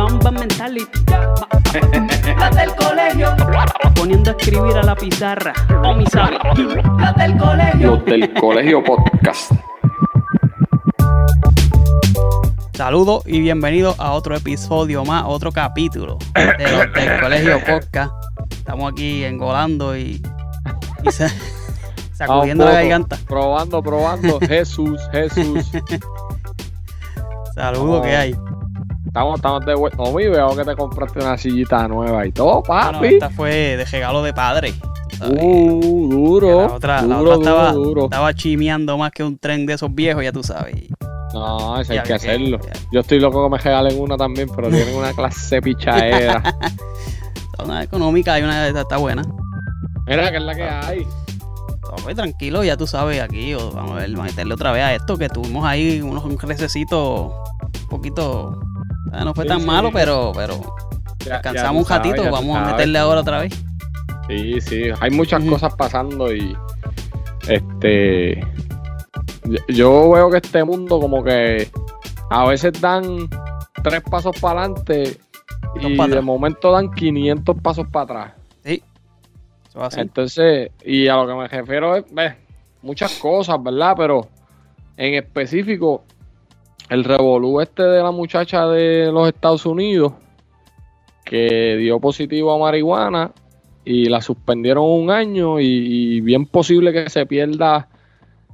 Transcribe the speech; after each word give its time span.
Ma- 0.00 0.06
ma- 0.06 0.12
Mamba 0.12 0.30
mentality. 0.30 0.86
Las 2.38 2.56
del 2.56 2.74
colegio. 2.74 3.36
Poniendo 3.94 4.30
a 4.30 4.34
escribir 4.34 4.76
a 4.78 4.82
la 4.82 4.94
pizarra. 4.94 5.52
O 5.84 5.94
mi 5.94 6.06
sabe. 6.06 6.38
Las 6.98 7.14
del 7.16 7.36
colegio. 7.36 7.90
Los 7.96 8.04
del 8.06 8.32
colegio 8.34 8.82
podcast. 8.82 9.52
Saludos 12.72 13.24
y 13.26 13.40
bienvenidos 13.40 14.00
a 14.00 14.12
otro 14.12 14.34
episodio 14.34 15.04
más, 15.04 15.24
otro 15.26 15.52
capítulo 15.52 16.16
de 16.34 16.70
los 16.70 16.92
del 16.94 17.20
Colegio 17.20 17.60
Podcast. 17.66 18.12
Estamos 18.50 18.92
aquí 18.92 19.22
engolando 19.24 19.94
y, 19.98 20.22
y 21.04 21.12
se- 21.12 21.28
sacudiendo 22.14 22.64
la 22.64 22.72
garganta. 22.72 23.18
Probando, 23.28 23.82
probando. 23.82 24.40
Jesús, 24.40 24.98
Jesús. 25.12 25.70
Saludos 27.54 28.06
que 28.06 28.16
hay. 28.16 28.34
Estamos, 29.06 29.36
estamos 29.36 29.64
de 29.66 29.74
vuelta. 29.74 29.96
No, 29.98 30.12
mi, 30.12 30.26
veo 30.26 30.54
que 30.56 30.64
te 30.64 30.76
compraste 30.76 31.18
una 31.20 31.36
sillita 31.36 31.88
nueva 31.88 32.26
y 32.26 32.32
todo, 32.32 32.62
Bueno, 32.66 32.92
papi. 32.92 33.06
esta 33.06 33.30
fue 33.30 33.76
de 33.76 33.84
regalo 33.84 34.22
de 34.22 34.32
padre. 34.32 34.74
sabes. 35.18 35.38
uh, 35.42 36.08
duro. 36.10 36.60
la 36.60 36.66
otra, 36.74 37.02
la 37.02 37.16
duro, 37.16 37.30
otra 37.32 37.50
estaba, 37.50 37.72
duro, 37.72 38.04
estaba 38.04 38.34
chimeando 38.34 38.96
más 38.98 39.10
que 39.10 39.24
un 39.24 39.38
tren 39.38 39.66
de 39.66 39.74
esos 39.74 39.92
viejos, 39.94 40.22
ya 40.22 40.32
tú 40.32 40.42
sabes. 40.42 40.74
No, 41.32 41.80
eso 41.80 41.92
hay 41.92 41.98
Ya 41.98 42.02
que 42.04 42.14
hacerlo. 42.14 42.58
ya. 42.64 42.72
Yo 42.92 43.00
estoy 43.00 43.20
loco 43.20 43.42
que 43.44 43.50
me 43.50 43.58
regalen 43.58 44.00
una 44.00 44.16
también, 44.16 44.48
pero 44.54 44.68
tienen 44.68 44.94
una 44.94 45.12
clase 45.12 45.60
pichadera. 45.62 46.42
Una 47.64 47.82
económica 47.82 48.38
y 48.38 48.42
una 48.42 48.68
está 48.68 48.96
buena. 48.96 49.22
Mira, 50.06 50.30
que 50.30 50.38
es 50.38 50.42
la 50.42 50.54
que 50.54 50.62
hay. 50.62 51.06
Pues 52.02 52.16
tranquilo, 52.16 52.64
ya 52.64 52.78
tú 52.78 52.86
sabes 52.86 53.20
aquí, 53.20 53.52
vamos 53.54 53.90
a 53.90 53.94
ver, 53.96 54.08
meterle 54.16 54.54
otra 54.54 54.72
vez 54.72 54.82
a 54.82 54.94
esto, 54.94 55.18
que 55.18 55.28
tuvimos 55.28 55.66
ahí 55.66 56.00
unos 56.00 56.24
un 56.24 56.38
recesito 56.38 57.34
un 57.82 57.88
poquito, 57.90 58.58
eh, 59.12 59.24
no 59.24 59.34
fue 59.34 59.44
Sí, 59.44 59.48
tan 59.48 59.60
sí. 59.60 59.66
malo, 59.66 59.90
pero, 59.92 60.32
pero 60.34 60.54
Ya- 61.20 61.26
ya 61.26 61.32
descansamos 61.34 61.86
tú 61.86 61.92
un 61.92 61.98
ratito, 61.98 62.24
ya 62.24 62.30
vamos 62.30 62.56
a 62.56 62.64
meterle 62.72 62.98
ahora 62.98 63.20
otra 63.20 63.40
vez. 63.40 63.52
Sí, 64.28 64.60
sí. 64.60 64.82
Hay 65.00 65.10
muchas 65.10 65.42
cosas 65.44 65.74
pasando 65.74 66.32
y. 66.32 66.56
Este. 67.48 68.46
yo- 69.68 70.10
veo 70.12 70.30
que 70.30 70.36
este 70.38 70.62
mundo, 70.64 71.00
como 71.00 71.22
que. 71.24 71.68
A 72.30 72.44
veces 72.46 72.80
dan 72.80 73.28
tres 73.82 74.02
pasos 74.02 74.38
para 74.40 74.60
adelante 74.64 75.18
y 75.80 75.96
para 75.96 76.14
de 76.14 76.20
momento 76.20 76.70
dan 76.70 76.88
500 76.92 77.56
pasos 77.60 77.88
para 77.90 78.04
atrás. 78.04 78.32
Sí, 78.64 78.82
eso 79.68 79.80
va 79.80 79.86
así. 79.86 80.00
Entonces, 80.00 80.70
y 80.84 81.08
a 81.08 81.16
lo 81.16 81.26
que 81.26 81.34
me 81.34 81.48
refiero 81.48 81.96
es, 81.96 82.04
ves, 82.12 82.34
muchas 82.82 83.12
cosas, 83.18 83.60
¿verdad? 83.60 83.94
Pero 83.96 84.28
en 84.96 85.14
específico, 85.14 86.04
el 86.90 87.04
revolú 87.04 87.60
este 87.60 87.84
de 87.84 88.02
la 88.02 88.10
muchacha 88.10 88.66
de 88.66 89.10
los 89.12 89.28
Estados 89.28 89.64
Unidos 89.64 90.12
que 91.24 91.76
dio 91.76 92.00
positivo 92.00 92.52
a 92.52 92.58
marihuana 92.58 93.30
y 93.84 94.06
la 94.06 94.20
suspendieron 94.20 94.84
un 94.84 95.10
año 95.10 95.60
y, 95.60 95.66
y 95.66 96.20
bien 96.20 96.46
posible 96.46 96.92
que 96.92 97.08
se 97.08 97.24
pierda 97.26 97.88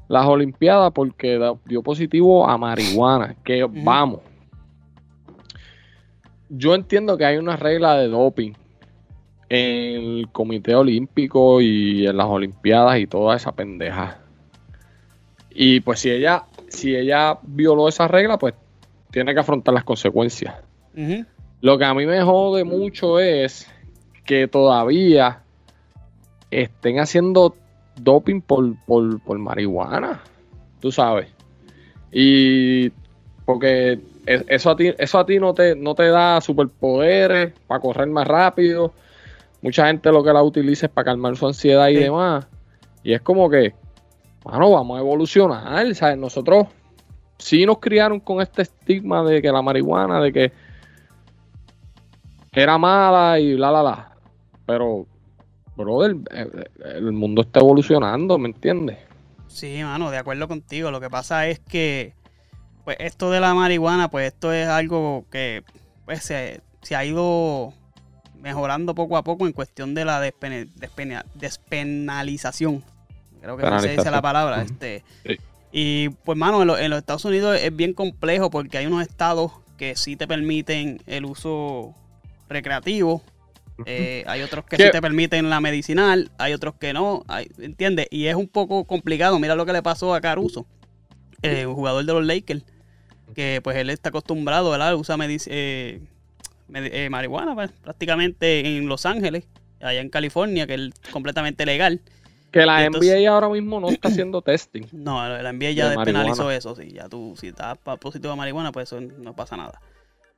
las 0.09 0.27
Olimpiadas 0.27 0.93
porque 0.93 1.41
dio 1.65 1.83
positivo 1.83 2.49
a 2.49 2.59
marihuana. 2.59 3.35
Que 3.43 3.65
vamos. 3.65 4.21
Yo 6.49 6.75
entiendo 6.75 7.17
que 7.17 7.25
hay 7.25 7.39
una 7.39 7.57
regla 7.57 7.97
de 7.97 8.09
doping 8.09 8.53
en 9.49 10.19
el 10.19 10.29
Comité 10.31 10.75
Olímpico 10.75 11.61
y 11.61 12.07
en 12.07 12.17
las 12.17 12.27
Olimpiadas 12.27 12.99
y 12.99 13.07
toda 13.07 13.37
esa 13.37 13.53
pendeja. 13.53 14.26
Y 15.59 15.81
pues 15.81 16.01
si 16.01 16.11
ella, 16.11 16.45
si 16.69 16.95
ella 16.95 17.39
violó 17.43 17.89
esa 17.89 18.07
regla, 18.07 18.39
pues 18.39 18.55
tiene 19.11 19.33
que 19.33 19.41
afrontar 19.41 19.73
las 19.73 19.85
consecuencias. 19.85 20.55
Lo 21.63 21.79
que 21.79 21.85
a 21.87 21.95
mí 21.95 22.05
me 22.05 22.21
jode 22.23 22.65
mucho 22.65 23.19
es 23.19 23.67
que 24.25 24.49
todavía 24.49 25.43
estén 26.51 26.99
haciendo 27.01 27.57
doping 27.97 28.41
por, 28.43 28.75
por, 28.85 29.21
por 29.21 29.39
marihuana. 29.39 30.21
Tú 30.81 30.93
sabes. 30.93 31.29
Y 32.13 32.91
porque 33.45 33.99
es- 34.27 34.45
eso 34.49 34.71
a 34.71 34.77
ti, 34.77 34.93
eso 34.99 35.19
a 35.19 35.27
ti 35.27 35.39
no 35.39 35.55
te, 35.55 35.75
no 35.75 35.95
te 35.95 36.09
da 36.09 36.41
superpoderes 36.41 37.53
para 37.67 37.81
correr 37.81 38.09
más 38.09 38.27
rápido. 38.27 38.93
Mucha 39.63 39.87
gente 39.87 40.13
lo 40.13 40.23
que 40.23 40.33
la 40.33 40.43
utiliza 40.43 40.87
es 40.87 40.93
para 40.93 41.07
calmar 41.07 41.37
su 41.37 41.47
ansiedad 41.47 41.89
y 41.89 41.95
Sí. 41.97 42.01
demás. 42.03 42.47
Y 43.03 43.13
es 43.15 43.23
como 43.23 43.49
que, 43.49 43.75
bueno, 44.51 44.71
vamos 44.71 44.97
a 44.97 45.01
evolucionar. 45.01 45.95
¿sabes? 45.95 46.17
Nosotros 46.19 46.67
sí 47.39 47.67
nos 47.67 47.79
criaron 47.79 48.21
con 48.21 48.41
este 48.41 48.63
estigma 48.63 49.23
de 49.25 49.43
que 49.43 49.51
la 49.51 49.61
marihuana, 49.63 50.21
de 50.21 50.33
que 50.33 50.53
era 52.53 52.79
mala 52.79 53.39
y 53.41 53.55
bla, 53.55 53.71
bla, 53.71 53.83
bla. 53.83 54.13
Pero, 54.67 55.07
brother, 55.77 56.17
el 56.85 57.13
mundo 57.13 57.43
está 57.43 57.61
evolucionando, 57.61 58.39
¿me 58.39 58.49
entiendes? 58.49 58.99
Sí, 59.49 59.83
mano, 59.83 60.11
de 60.11 60.19
acuerdo 60.19 60.49
contigo. 60.49 60.91
Lo 60.91 61.01
que 61.01 61.11
pasa 61.11 61.47
es 61.49 61.59
que, 61.61 62.15
pues, 62.85 62.97
esto 63.01 63.31
de 63.31 63.41
la 63.41 63.53
marihuana, 63.55 64.09
pues, 64.09 64.29
esto 64.33 64.53
es 64.53 64.69
algo 64.69 65.25
que, 65.31 65.65
pues, 66.05 66.23
se, 66.23 66.61
se 66.83 66.97
ha 66.97 67.05
ido 67.05 67.73
mejorando 68.41 68.95
poco 68.95 69.17
a 69.17 69.23
poco 69.25 69.47
en 69.47 69.53
cuestión 69.53 69.95
de 69.95 70.05
la 70.05 70.21
despena- 70.21 71.25
despenalización. 71.35 72.83
Creo 73.47 73.57
que 73.57 73.63
no 73.63 73.81
se 73.81 73.89
dice 73.97 74.11
la 74.11 74.23
palabra. 74.23 74.63
Este 74.63 75.05
Sí. 75.25 75.37
Y, 75.73 76.09
pues, 76.25 76.37
mano, 76.39 76.63
en, 76.63 76.69
lo- 76.69 76.79
en 76.79 76.91
los 76.91 76.99
Estados 76.99 77.25
Unidos 77.25 77.59
es 77.63 77.75
bien 77.75 77.93
complejo 77.93 78.51
porque 78.51 78.79
hay 78.79 78.87
unos 78.87 79.03
estados 79.03 79.53
que 79.77 79.95
sí 79.97 80.17
te 80.17 80.27
permiten 80.27 81.03
el 81.07 81.25
uso 81.27 81.95
recreativo. 82.49 83.23
Eh, 83.85 84.25
hay 84.27 84.41
otros 84.41 84.65
que 84.65 84.79
¿Qué? 84.79 84.85
sí 84.87 84.91
te 84.91 85.03
permiten 85.03 85.51
la 85.51 85.61
medicinal, 85.61 86.31
hay 86.39 86.55
otros 86.55 86.77
que 86.81 86.95
no, 86.95 87.25
hay- 87.29 87.51
¿entiendes? 87.59 88.07
Y 88.11 88.27
es 88.27 88.35
un 88.35 88.49
poco 88.49 88.85
complicado. 88.85 89.39
Mira 89.39 89.55
lo 89.55 89.67
que 89.67 89.73
le 89.75 89.83
pasó 89.83 90.15
a 90.15 90.21
Caruso, 90.23 90.67
eh, 91.43 91.67
un 91.67 91.75
jugador 91.75 92.05
de 92.07 92.13
los 92.15 92.25
Lakers, 92.25 92.65
que 93.35 93.61
pues 93.63 93.77
él 93.77 93.91
está 93.91 94.09
acostumbrado, 94.09 94.71
¿verdad? 94.71 94.95
Usa 94.97 95.17
medic- 95.19 95.47
eh, 95.51 96.01
eh, 96.73 97.09
marihuana 97.11 97.55
pues, 97.55 97.71
prácticamente 97.83 98.79
en 98.79 98.89
Los 98.89 99.05
Ángeles, 99.05 99.45
allá 99.83 100.01
en 100.01 100.09
California, 100.09 100.67
que 100.67 100.75
es 100.75 100.91
completamente 101.13 101.67
legal. 101.67 102.01
Que 102.51 102.65
la 102.65 102.85
entonces- 102.85 103.13
NBA 103.13 103.29
ahora 103.31 103.49
mismo 103.49 103.81
no 103.81 103.89
está 103.89 104.09
haciendo 104.09 104.41
testing. 104.43 104.83
No, 104.93 105.27
la 105.29 105.53
NBA 105.53 105.71
ya 105.73 105.89
De 105.91 105.97
despenalizó 105.97 106.51
eso, 106.51 106.75
sí. 106.75 106.91
Ya 106.93 107.09
tú, 107.09 107.35
si 107.39 107.49
estás 107.49 107.77
positivo 108.01 108.33
a 108.33 108.37
marihuana, 108.37 108.73
pues 108.73 108.89
eso 108.93 109.01
no 109.01 109.35
pasa 109.35 109.57
nada. 109.57 109.81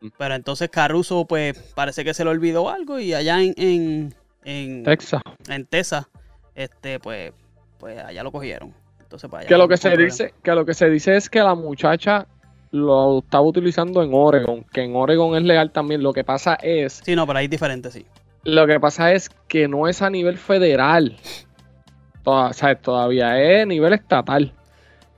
Mm. 0.00 0.08
Pero 0.16 0.34
entonces 0.34 0.69
Caruso, 0.70 1.25
pues 1.26 1.56
parece 1.75 2.05
que 2.05 2.14
se 2.14 2.25
le 2.25 2.31
olvidó 2.31 2.70
algo 2.70 2.99
y 2.99 3.14
allá 3.14 3.40
en, 3.43 3.55
en, 3.56 4.14
en, 4.44 4.84
Texas. 4.84 5.22
en 5.49 5.66
Texas, 5.66 6.06
este, 6.55 6.99
pues, 7.00 7.32
pues 7.78 7.99
allá 7.99 8.22
lo 8.22 8.32
cogieron. 8.32 8.72
Entonces, 9.00 9.31
para 9.31 9.40
allá 9.40 9.49
Que 9.49 9.56
lo 9.56 9.69
que 9.69 9.76
se 9.76 9.88
problema. 9.88 10.04
dice, 10.12 10.34
que 10.43 10.54
lo 10.54 10.64
que 10.66 10.75
se 10.75 10.90
dice 10.90 11.16
es 11.16 11.31
que 11.31 11.40
la 11.40 11.54
muchacha 11.54 12.26
lo 12.70 13.20
estaba 13.20 13.43
utilizando 13.44 14.02
en 14.02 14.11
Oregon, 14.12 14.62
que 14.72 14.82
en 14.82 14.94
Oregon 14.94 15.34
es 15.37 15.43
legal 15.43 15.70
también. 15.72 16.02
Lo 16.02 16.12
que 16.12 16.25
pasa 16.25 16.54
es, 16.62 17.00
Sí, 17.04 17.16
no, 17.16 17.26
pero 17.26 17.38
ahí 17.38 17.46
es 17.46 17.50
diferente, 17.50 17.90
sí. 17.90 18.04
lo 18.44 18.66
que 18.66 18.78
pasa 18.78 19.12
es 19.12 19.31
que 19.49 19.66
no 19.69 19.88
es 19.88 20.02
a 20.02 20.11
nivel 20.11 20.37
federal. 20.37 21.16
Toda- 22.28 22.52
sea, 22.52 22.75
todavía 22.75 23.40
es 23.40 23.66
nivel 23.66 23.92
estatal. 23.94 24.52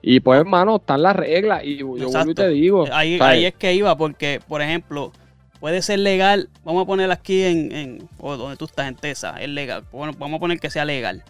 Y 0.03 0.21
pues, 0.21 0.41
hermano, 0.41 0.77
están 0.77 1.03
las 1.03 1.17
reglas. 1.17 1.63
Y 1.65 1.79
yo 1.79 1.89
vuelvo 1.89 2.05
y 2.05 2.09
Exacto. 2.09 2.35
te 2.35 2.49
digo. 2.51 2.87
Ahí, 2.93 3.19
sea, 3.19 3.29
ahí 3.29 3.45
es 3.47 3.55
que 3.55 3.75
iba, 3.75 3.97
porque, 3.97 4.41
por 4.47 4.63
ejemplo, 4.63 5.13
puede 5.59 5.83
ser 5.83 5.99
legal, 5.99 6.49
vamos 6.65 6.85
a 6.85 6.87
poner 6.87 7.11
aquí 7.11 7.43
en, 7.43 7.73
en 7.73 8.09
o 8.19 8.37
donde 8.37 8.57
tú 8.57 8.65
estás, 8.65 8.87
en 8.89 8.95
Tesa, 8.95 9.37
es 9.41 9.49
legal, 9.49 9.85
bueno, 9.93 10.15
vamos 10.19 10.39
a 10.39 10.41
poner 10.41 10.59
que 10.59 10.71
sea 10.71 10.85
legal, 10.87 11.23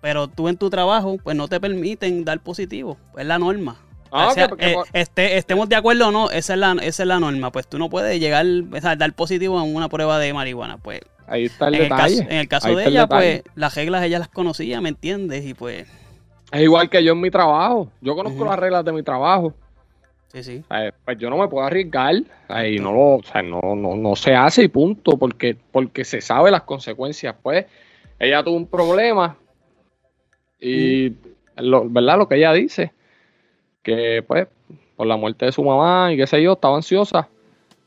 pero 0.00 0.28
tú 0.28 0.48
en 0.48 0.56
tu 0.56 0.70
trabajo, 0.70 1.16
pues 1.24 1.34
no 1.34 1.48
te 1.48 1.58
permiten 1.58 2.24
dar 2.24 2.38
positivo, 2.38 2.96
es 3.18 3.26
la 3.26 3.38
norma. 3.40 3.76
Ah, 4.12 4.28
O 4.28 4.34
sea, 4.34 4.50
eh, 4.58 4.76
este, 4.92 5.36
estemos 5.38 5.68
de 5.68 5.74
acuerdo 5.74 6.08
o 6.08 6.12
no, 6.12 6.30
esa 6.30 6.52
es, 6.52 6.58
la, 6.60 6.76
esa 6.82 7.02
es 7.02 7.06
la 7.08 7.18
norma, 7.18 7.50
pues 7.50 7.66
tú 7.66 7.78
no 7.78 7.88
puedes 7.90 8.20
llegar, 8.20 8.46
o 8.72 8.80
sea, 8.80 8.94
dar 8.94 9.12
positivo 9.14 9.60
en 9.60 9.74
una 9.74 9.88
prueba 9.88 10.18
de 10.20 10.32
marihuana, 10.32 10.76
pues 10.76 11.00
ahí 11.26 11.44
está 11.44 11.68
el 11.68 11.74
en 11.74 11.82
el 11.82 11.88
detalle. 11.88 12.16
caso, 12.16 12.30
en 12.30 12.36
el 12.38 12.48
caso 12.48 12.68
Ahí 12.68 12.74
de 12.76 12.82
el 12.84 12.88
ella, 12.90 13.06
pues 13.06 13.42
las 13.54 13.74
reglas 13.74 14.02
ella 14.04 14.18
las 14.18 14.28
conocía, 14.28 14.80
¿me 14.80 14.90
entiendes? 14.90 15.44
Y 15.44 15.54
pues, 15.54 15.86
Es 16.52 16.60
igual 16.60 16.88
que 16.90 17.02
yo 17.02 17.12
en 17.12 17.20
mi 17.20 17.30
trabajo. 17.30 17.90
Yo 18.00 18.14
conozco 18.14 18.44
las 18.44 18.58
reglas 18.58 18.84
de 18.84 18.92
mi 18.92 19.02
trabajo. 19.02 19.54
sí, 20.28 20.42
sí. 20.42 20.64
Sea, 20.68 20.94
Pues 21.04 21.18
yo 21.18 21.30
no 21.30 21.38
me 21.38 21.48
puedo 21.48 21.66
arriesgar. 21.66 22.14
Ahí 22.48 22.78
no 22.78 22.92
lo, 22.92 23.16
o 23.16 23.22
sea, 23.22 23.42
no, 23.42 23.60
no, 23.76 23.96
no 23.96 24.16
se 24.16 24.34
hace 24.34 24.64
y 24.64 24.68
punto. 24.68 25.16
Porque, 25.16 25.56
porque 25.70 26.04
se 26.04 26.20
sabe 26.20 26.50
las 26.50 26.62
consecuencias. 26.62 27.34
Pues 27.42 27.66
ella 28.18 28.42
tuvo 28.42 28.56
un 28.56 28.66
problema. 28.66 29.36
Y 30.60 31.12
lo, 31.56 31.88
¿verdad? 31.88 32.18
Lo 32.18 32.28
que 32.28 32.36
ella 32.36 32.52
dice. 32.52 32.92
Que 33.82 34.22
pues, 34.26 34.46
por 34.96 35.06
la 35.06 35.16
muerte 35.16 35.46
de 35.46 35.52
su 35.52 35.64
mamá 35.64 36.12
y 36.12 36.16
qué 36.16 36.26
sé 36.26 36.42
yo, 36.42 36.52
estaba 36.52 36.76
ansiosa. 36.76 37.28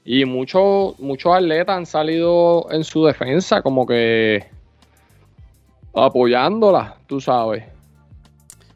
Y 0.07 0.24
muchos, 0.25 1.00
muchos 1.00 1.34
atletas 1.34 1.75
han 1.78 1.86
salido 1.88 2.68
en 2.69 2.84
su 2.84 3.04
defensa, 3.06 3.62
como 3.63 3.86
que 3.88 4.46
apoyándola, 5.94 6.98
tú 7.07 7.19
sabes. 7.22 7.63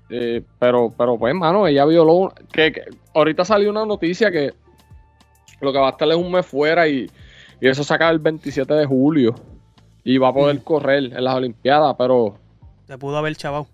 Eh, 0.09 0.41
pero, 0.57 0.91
pero 0.97 1.17
pues, 1.17 1.35
mano, 1.35 1.67
ella 1.67 1.85
violó. 1.85 2.33
Que, 2.51 2.71
que 2.71 2.81
ahorita 3.13 3.45
salió 3.45 3.69
una 3.69 3.85
noticia 3.85 4.31
que 4.31 4.53
lo 5.61 5.71
que 5.71 5.77
va 5.79 5.87
a 5.87 5.91
estar 5.91 6.07
es 6.09 6.15
un 6.15 6.31
mes 6.31 6.45
fuera 6.45 6.87
y, 6.87 7.09
y 7.61 7.67
eso 7.67 7.83
saca 7.83 8.09
el 8.09 8.19
27 8.19 8.73
de 8.73 8.85
julio. 8.85 9.35
Y 10.03 10.17
va 10.17 10.29
a 10.29 10.33
poder 10.33 10.55
Mm. 10.55 10.63
correr 10.63 11.03
en 11.13 11.23
las 11.23 11.35
Olimpiadas, 11.35 11.93
pero 11.97 12.35
Te 12.87 12.97
pudo 12.97 13.17
haber 13.17 13.35
chavado. 13.35 13.67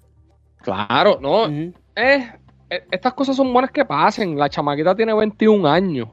claro, 0.62 1.20
no. 1.22 1.48
Eh, 1.48 1.72
eh, 1.96 2.84
estas 2.92 3.14
cosas 3.14 3.36
son 3.38 3.54
buenas 3.54 3.72
que 3.72 3.86
pasen. 3.86 4.38
La 4.38 4.50
chamaquita 4.50 4.94
tiene 4.96 5.14
21 5.14 5.66
años. 5.66 6.10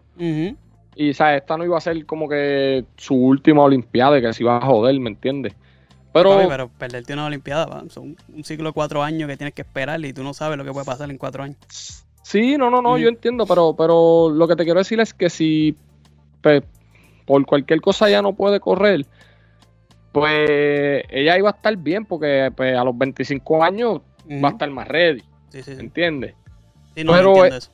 Y, 0.94 1.14
¿sabes? 1.14 1.40
Esta 1.40 1.56
no 1.56 1.64
iba 1.64 1.78
a 1.78 1.80
ser 1.80 2.04
como 2.06 2.28
que 2.28 2.84
su 2.96 3.14
última 3.14 3.62
Olimpiada 3.62 4.18
y 4.18 4.22
que 4.22 4.32
se 4.32 4.42
iba 4.42 4.56
a 4.56 4.60
joder, 4.60 4.98
¿me 5.00 5.10
entiendes? 5.10 5.54
Pero, 6.12 6.30
Papi, 6.36 6.46
pero 6.48 6.68
perderte 6.68 7.14
una 7.14 7.26
Olimpiada, 7.26 7.64
va, 7.64 7.84
son 7.88 8.16
un 8.34 8.44
ciclo 8.44 8.68
de 8.68 8.72
cuatro 8.74 9.02
años 9.02 9.28
que 9.28 9.36
tienes 9.36 9.54
que 9.54 9.62
esperar 9.62 10.04
y 10.04 10.12
tú 10.12 10.22
no 10.22 10.34
sabes 10.34 10.58
lo 10.58 10.64
que 10.64 10.72
puede 10.72 10.84
pasar 10.84 11.10
en 11.10 11.16
cuatro 11.16 11.42
años. 11.42 11.56
sí, 12.22 12.56
no, 12.58 12.70
no, 12.70 12.82
no, 12.82 12.98
yo 12.98 13.08
entiendo, 13.08 13.46
pero, 13.46 13.74
pero 13.74 14.28
lo 14.28 14.46
que 14.46 14.56
te 14.56 14.64
quiero 14.64 14.80
decir 14.80 15.00
es 15.00 15.14
que 15.14 15.30
si 15.30 15.74
pues, 16.42 16.62
por 17.24 17.44
cualquier 17.46 17.80
cosa 17.80 18.10
ya 18.10 18.20
no 18.20 18.34
puede 18.34 18.60
correr, 18.60 19.06
pues 20.12 21.04
ella 21.08 21.38
iba 21.38 21.48
a 21.48 21.52
estar 21.52 21.74
bien 21.78 22.04
porque 22.04 22.52
pues, 22.54 22.76
a 22.76 22.84
los 22.84 22.96
25 22.96 23.64
años 23.64 24.00
va 24.28 24.48
a 24.48 24.52
estar 24.52 24.68
más 24.70 24.86
ready, 24.88 25.22
Sí, 25.48 25.62
sí, 25.62 25.74
sí. 25.74 25.80
¿entiendes? 25.80 26.34
Sí, 26.94 27.04
no, 27.04 27.12
pero, 27.12 27.28
entiendo 27.28 27.54
eh, 27.54 27.58
eso. 27.58 27.70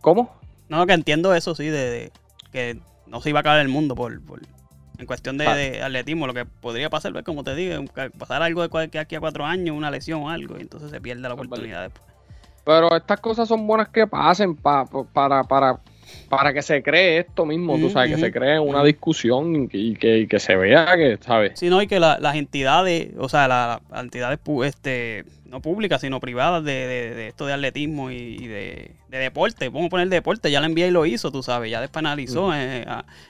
¿Cómo? 0.00 0.41
No, 0.72 0.86
que 0.86 0.94
entiendo 0.94 1.34
eso, 1.34 1.54
sí, 1.54 1.66
de, 1.66 1.90
de 1.90 2.12
que 2.50 2.78
no 3.06 3.20
se 3.20 3.28
iba 3.28 3.38
a 3.38 3.42
acabar 3.42 3.60
el 3.60 3.68
mundo 3.68 3.94
por, 3.94 4.20
por- 4.24 4.40
en 4.98 5.06
cuestión 5.06 5.36
de, 5.36 5.46
Ah. 5.46 5.54
de 5.54 5.82
atletismo, 5.82 6.26
lo 6.26 6.32
que 6.32 6.46
podría 6.46 6.88
pasar, 6.88 7.12
pues, 7.12 7.24
como 7.24 7.44
te 7.44 7.54
digo, 7.54 7.84
pasar 8.18 8.42
algo 8.42 8.62
de 8.62 8.88
que 8.88 8.98
aquí 8.98 9.14
a 9.14 9.20
cuatro 9.20 9.44
años, 9.44 9.76
una 9.76 9.90
lesión 9.90 10.22
o 10.22 10.30
algo, 10.30 10.56
y 10.58 10.62
entonces 10.62 10.90
se 10.90 11.00
pierde 11.00 11.20
la 11.20 11.28
verdad. 11.28 11.44
oportunidad 11.44 11.82
después. 11.82 12.04
Pero 12.64 12.96
estas 12.96 13.20
cosas 13.20 13.48
son 13.48 13.66
buenas 13.66 13.88
que 13.90 14.06
pasen 14.06 14.56
pa- 14.56 14.86
pa- 14.86 15.04
para, 15.04 15.44
para, 15.44 15.80
para 16.28 16.54
que 16.54 16.62
se 16.62 16.82
cree 16.82 17.18
esto 17.18 17.44
mismo, 17.44 17.74
tú 17.78 17.84
Ujú, 17.86 17.90
sabes, 17.90 18.10
que 18.12 18.18
se 18.18 18.32
cree 18.32 18.58
una 18.58 18.82
discusión 18.82 19.68
y 19.70 19.94
que, 19.96 20.18
y 20.20 20.38
se 20.38 20.56
vea 20.56 20.96
que, 20.96 21.18
¿sabes? 21.20 21.58
Sí, 21.58 21.68
no, 21.68 21.82
y 21.82 21.86
que 21.86 22.00
la- 22.00 22.18
las 22.18 22.36
entidades, 22.36 23.10
o 23.18 23.28
sea, 23.28 23.46
la- 23.48 23.82
las 23.90 24.02
entidades 24.02 24.38
pu- 24.42 24.64
este, 24.64 25.24
no 25.44 25.60
públicas, 25.60 26.00
sino 26.00 26.20
privadas 26.20 26.64
de, 26.64 26.72
de- 26.72 27.14
de 27.14 27.28
esto 27.28 27.44
de 27.46 27.52
atletismo 27.52 28.10
y, 28.10 28.14
y 28.16 28.46
de, 28.46 28.92
de 29.08 29.18
deporte, 29.18 29.68
vamos 29.68 29.88
a 29.88 29.90
poner 29.90 30.08
deporte, 30.08 30.50
ya 30.50 30.60
la 30.60 30.68
NBA 30.68 30.90
lo 30.90 31.04
hizo, 31.04 31.30
tú 31.30 31.42
sabes, 31.42 31.70
ya 31.70 31.82
después 31.82 32.02
analizó, 32.02 32.50
eh, 32.54 32.86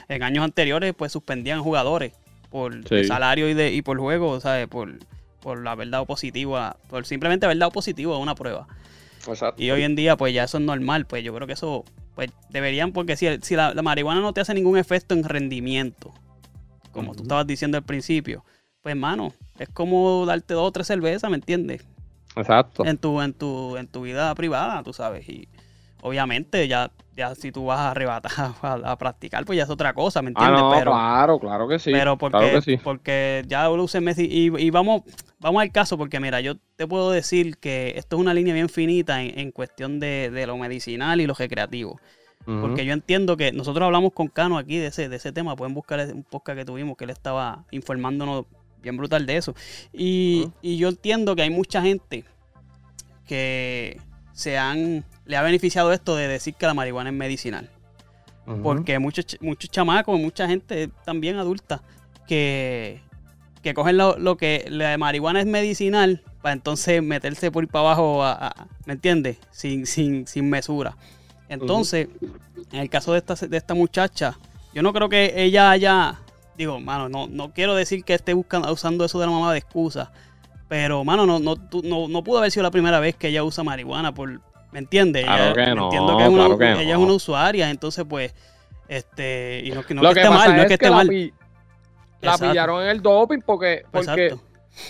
en 0.08 0.22
años 0.22 0.44
anteriores 0.44 0.94
pues 0.96 1.10
suspendían 1.10 1.60
jugadores 1.62 2.12
por 2.50 2.86
Sí. 2.88 3.04
salario 3.04 3.48
y, 3.48 3.54
de, 3.54 3.72
y 3.72 3.82
por 3.82 3.98
juego, 3.98 4.38
¿sabes? 4.38 4.68
Por, 4.68 4.92
por 5.40 5.60
la 5.64 5.74
verdad 5.74 6.02
o 6.02 6.06
positiva, 6.06 6.76
por 6.88 7.04
simplemente 7.04 7.48
verdad 7.48 7.66
o 7.68 7.72
positivo 7.72 8.14
a 8.14 8.18
una 8.18 8.36
prueba. 8.36 8.68
Exacto. 9.26 9.62
Y 9.62 9.70
hoy 9.70 9.82
en 9.82 9.94
día, 9.96 10.16
pues 10.16 10.34
ya 10.34 10.44
eso 10.44 10.58
es 10.58 10.64
normal. 10.64 11.06
Pues 11.06 11.22
yo 11.24 11.34
creo 11.34 11.46
que 11.46 11.52
eso, 11.54 11.84
pues 12.14 12.30
deberían, 12.50 12.92
porque 12.92 13.16
si, 13.16 13.26
si 13.42 13.56
la, 13.56 13.74
la 13.74 13.82
marihuana 13.82 14.20
no 14.20 14.32
te 14.32 14.40
hace 14.40 14.54
ningún 14.54 14.78
efecto 14.78 15.14
en 15.14 15.24
rendimiento, 15.24 16.12
como 16.92 17.12
tú 17.12 17.18
Ujú. 17.18 17.22
estabas 17.22 17.46
diciendo 17.46 17.78
al 17.78 17.84
principio, 17.84 18.44
pues 18.82 18.92
hermano, 18.92 19.32
es 19.58 19.68
como 19.68 20.26
darte 20.26 20.54
dos 20.54 20.68
o 20.68 20.72
tres 20.72 20.86
cervezas, 20.86 21.30
¿me 21.30 21.36
entiendes? 21.36 21.86
Exacto. 22.36 22.84
En 22.84 22.98
tu, 22.98 23.20
en 23.20 23.32
tu, 23.34 23.76
en 23.76 23.86
tu 23.86 24.02
vida 24.02 24.34
privada, 24.34 24.82
tú 24.82 24.92
sabes. 24.92 25.28
Y 25.28 25.48
obviamente 26.02 26.68
ya, 26.68 26.90
ya 27.16 27.34
si 27.34 27.50
tú 27.50 27.64
vas 27.66 27.78
a 27.78 27.90
arrebatar 27.92 28.32
a, 28.62 28.72
a 28.92 28.98
practicar, 28.98 29.44
pues 29.46 29.56
ya 29.56 29.64
es 29.64 29.70
otra 29.70 29.94
cosa, 29.94 30.20
¿me 30.22 30.28
Ah, 30.34 30.46
entiendes? 30.46 30.60
no, 30.60 30.70
pero, 30.70 30.90
claro, 30.92 31.38
claro 31.38 31.68
que 31.68 31.78
sí. 31.78 31.90
pero 31.90 32.18
porque, 32.18 32.38
claro 32.38 32.52
que 32.54 32.62
sí. 32.62 32.76
porque 32.76 33.44
ya 33.48 33.68
luce 33.70 34.00
Messi. 34.00 34.26
Y, 34.30 34.56
y 34.62 34.70
vamos, 34.70 35.02
vamos 35.40 35.62
al 35.62 35.72
caso, 35.72 35.96
porque 35.96 36.20
mira, 36.20 36.40
yo 36.40 36.56
te 36.76 36.86
puedo 36.86 37.10
decir 37.10 37.56
que 37.56 37.94
esto 37.96 38.16
es 38.16 38.20
una 38.20 38.34
línea 38.34 38.52
bien 38.54 38.68
finita 38.68 39.22
en, 39.22 39.38
en 39.38 39.50
cuestión 39.52 39.98
de, 40.00 40.30
de 40.30 40.46
lo 40.46 40.56
medicinal 40.58 41.20
y 41.20 41.26
lo 41.26 41.34
recreativo. 41.34 41.98
Porque 42.44 42.84
yo 42.84 42.92
entiendo 42.92 43.36
que 43.36 43.52
nosotros 43.52 43.86
hablamos 43.86 44.12
con 44.14 44.26
Cano 44.26 44.58
aquí 44.58 44.76
de 44.76 44.88
ese, 44.88 45.08
de 45.08 45.14
ese 45.14 45.30
tema. 45.30 45.54
Pueden 45.54 45.74
buscar 45.74 46.00
un 46.12 46.24
podcast 46.24 46.58
que 46.58 46.64
tuvimos 46.64 46.96
que 46.96 47.04
él 47.04 47.10
estaba 47.10 47.64
informándonos 47.70 48.46
bien 48.82 48.96
brutal 48.96 49.26
de 49.26 49.36
eso. 49.36 49.54
Y, 49.92 50.48
y 50.60 50.76
yo 50.76 50.88
entiendo 50.88 51.36
que 51.36 51.42
hay 51.42 51.50
mucha 51.50 51.80
gente 51.82 52.24
que 53.26 54.00
se 54.32 54.58
han, 54.58 55.04
le 55.32 55.38
ha 55.38 55.42
beneficiado 55.42 55.92
esto 55.94 56.14
de 56.14 56.28
decir 56.28 56.52
que 56.54 56.66
la 56.66 56.74
marihuana 56.74 57.08
es 57.08 57.16
medicinal. 57.16 57.70
Porque 58.62 58.98
muchos, 58.98 59.26
ch- 59.26 59.38
muchos 59.40 59.70
chamacos, 59.70 60.20
mucha 60.20 60.46
gente 60.46 60.90
también 61.06 61.38
adulta, 61.38 61.80
que, 62.26 63.00
que 63.62 63.72
cogen 63.72 63.96
lo, 63.96 64.18
lo 64.18 64.36
que 64.36 64.66
la 64.68 64.98
marihuana 64.98 65.40
es 65.40 65.46
medicinal 65.46 66.22
para 66.42 66.52
entonces 66.52 67.02
meterse 67.02 67.50
por 67.50 67.64
ir 67.64 67.70
para 67.70 67.86
abajo, 67.86 68.22
a- 68.22 68.32
a- 68.48 68.66
¿me 68.84 68.92
entiendes? 68.92 69.38
Sin, 69.50 69.86
sin, 69.86 70.26
sin 70.26 70.50
mesura. 70.50 70.96
Entonces, 71.48 72.08
en 72.72 72.80
el 72.80 72.90
caso 72.90 73.12
de 73.12 73.18
esta, 73.18 73.34
de 73.34 73.56
esta 73.56 73.72
muchacha, 73.74 74.38
yo 74.74 74.82
no 74.82 74.92
creo 74.92 75.08
que 75.08 75.32
ella 75.36 75.70
haya, 75.70 76.20
digo, 76.58 76.78
mano, 76.78 77.08
no, 77.08 77.28
no 77.28 77.52
quiero 77.54 77.74
decir 77.74 78.04
que 78.04 78.12
esté 78.12 78.34
buscando, 78.34 78.70
usando 78.70 79.04
eso 79.06 79.18
de 79.18 79.26
la 79.26 79.32
mamá 79.32 79.50
de 79.52 79.60
excusa, 79.60 80.12
pero, 80.68 81.04
mano, 81.04 81.24
no, 81.26 81.38
no, 81.38 81.54
no, 81.84 82.08
no 82.08 82.22
pudo 82.24 82.38
haber 82.38 82.50
sido 82.50 82.64
la 82.64 82.70
primera 82.70 83.00
vez 83.00 83.14
que 83.16 83.28
ella 83.28 83.44
usa 83.44 83.62
marihuana, 83.64 84.12
por, 84.12 84.40
¿me 84.72 84.78
entiendes? 84.80 85.24
Claro 85.24 85.44
Ella- 85.44 85.54
que 85.64 85.74
no, 85.74 85.84
entiendo 85.84 86.16
que, 86.16 86.22
es 86.24 86.28
una, 86.28 86.38
claro 86.44 86.58
que 86.58 86.72
ella 86.72 86.94
no. 86.94 87.00
es 87.00 87.04
una 87.06 87.12
usuaria, 87.14 87.70
entonces, 87.70 88.04
pues, 88.08 88.34
este, 88.88 89.62
y 89.64 89.70
no, 89.70 89.84
que 89.84 89.94
no 89.94 90.02
Lo 90.02 90.08
que 90.08 90.14
que 90.14 90.20
esté 90.22 90.30
mal, 90.34 90.56
no 90.56 90.62
es 90.62 90.68
que 90.68 90.74
esté 90.74 90.90
mal. 90.90 91.08
pi- 91.08 91.32
la 92.20 92.32
Exacto. 92.32 92.50
pillaron 92.52 92.82
en 92.82 92.88
el 92.88 93.02
doping 93.02 93.40
porque, 93.44 93.84
porque 93.90 94.26
Exacto. 94.26 94.42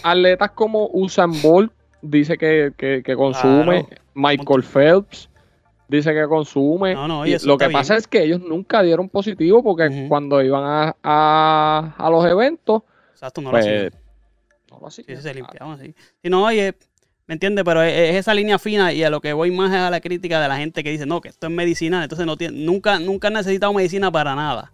atletas 0.03 0.51
como 0.53 0.89
Usain 0.93 1.41
Bolt 1.43 1.73
dice 2.01 2.37
que, 2.37 2.73
que, 2.77 3.03
que 3.05 3.15
consume, 3.17 3.85
Claro. 3.87 4.03
Michael 4.15 4.63
Phelps 4.63 5.29
dice 5.89 6.13
que 6.15 6.27
consume. 6.27 6.95
No, 6.95 7.07
no, 7.09 7.27
Y 7.27 7.35
y 7.35 7.39
lo 7.45 7.57
que 7.57 7.71
pasa 7.71 7.97
es 7.97 8.07
que 8.07 8.23
ellos 8.23 8.41
nunca 8.41 8.83
dieron 8.83 9.09
positivo 9.09 9.63
porque 9.63 10.07
cuando 10.09 10.43
iban 10.43 10.65
a, 10.65 10.97
a, 11.03 11.95
a 11.97 12.11
los 12.11 12.25
eventos, 12.27 12.83
Exacto, 13.13 13.41
no 13.41 13.49
lo 13.49 13.53
pues, 13.53 13.67
hacía. 13.67 13.91
no 14.71 14.79
lo 14.81 14.87
hacían. 14.89 15.07
Sí, 15.07 15.17
se 15.17 15.35
limpiaban 15.35 15.73
así. 15.81 15.95
Sí, 16.23 16.29
no, 16.29 16.45
oye, 16.45 16.75
¿me 17.27 17.35
entiendes? 17.35 17.65
Pero 17.65 17.83
es, 17.83 17.93
es 18.11 18.17
esa 18.17 18.35
línea 18.35 18.59
fina 18.59 18.93
y 18.93 19.03
a 19.05 19.11
lo 19.11 19.21
que 19.21 19.33
voy 19.33 19.51
más 19.51 19.71
es 19.73 19.79
a 19.79 19.91
la 19.91 20.01
crítica 20.01 20.41
de 20.41 20.49
la 20.49 20.57
gente 20.57 20.83
que 20.85 20.91
dice, 20.91 21.07
no, 21.07 21.21
que 21.21 21.29
esto 21.29 21.47
es 21.47 21.53
medicinal, 21.53 22.03
entonces 22.03 22.27
no 22.27 22.37
tiene, 22.37 22.59
nunca, 22.65 22.99
nunca 22.99 23.29
han 23.29 23.35
necesitado 23.35 23.73
medicina 23.73 24.11
para 24.11 24.35
nada. 24.35 24.71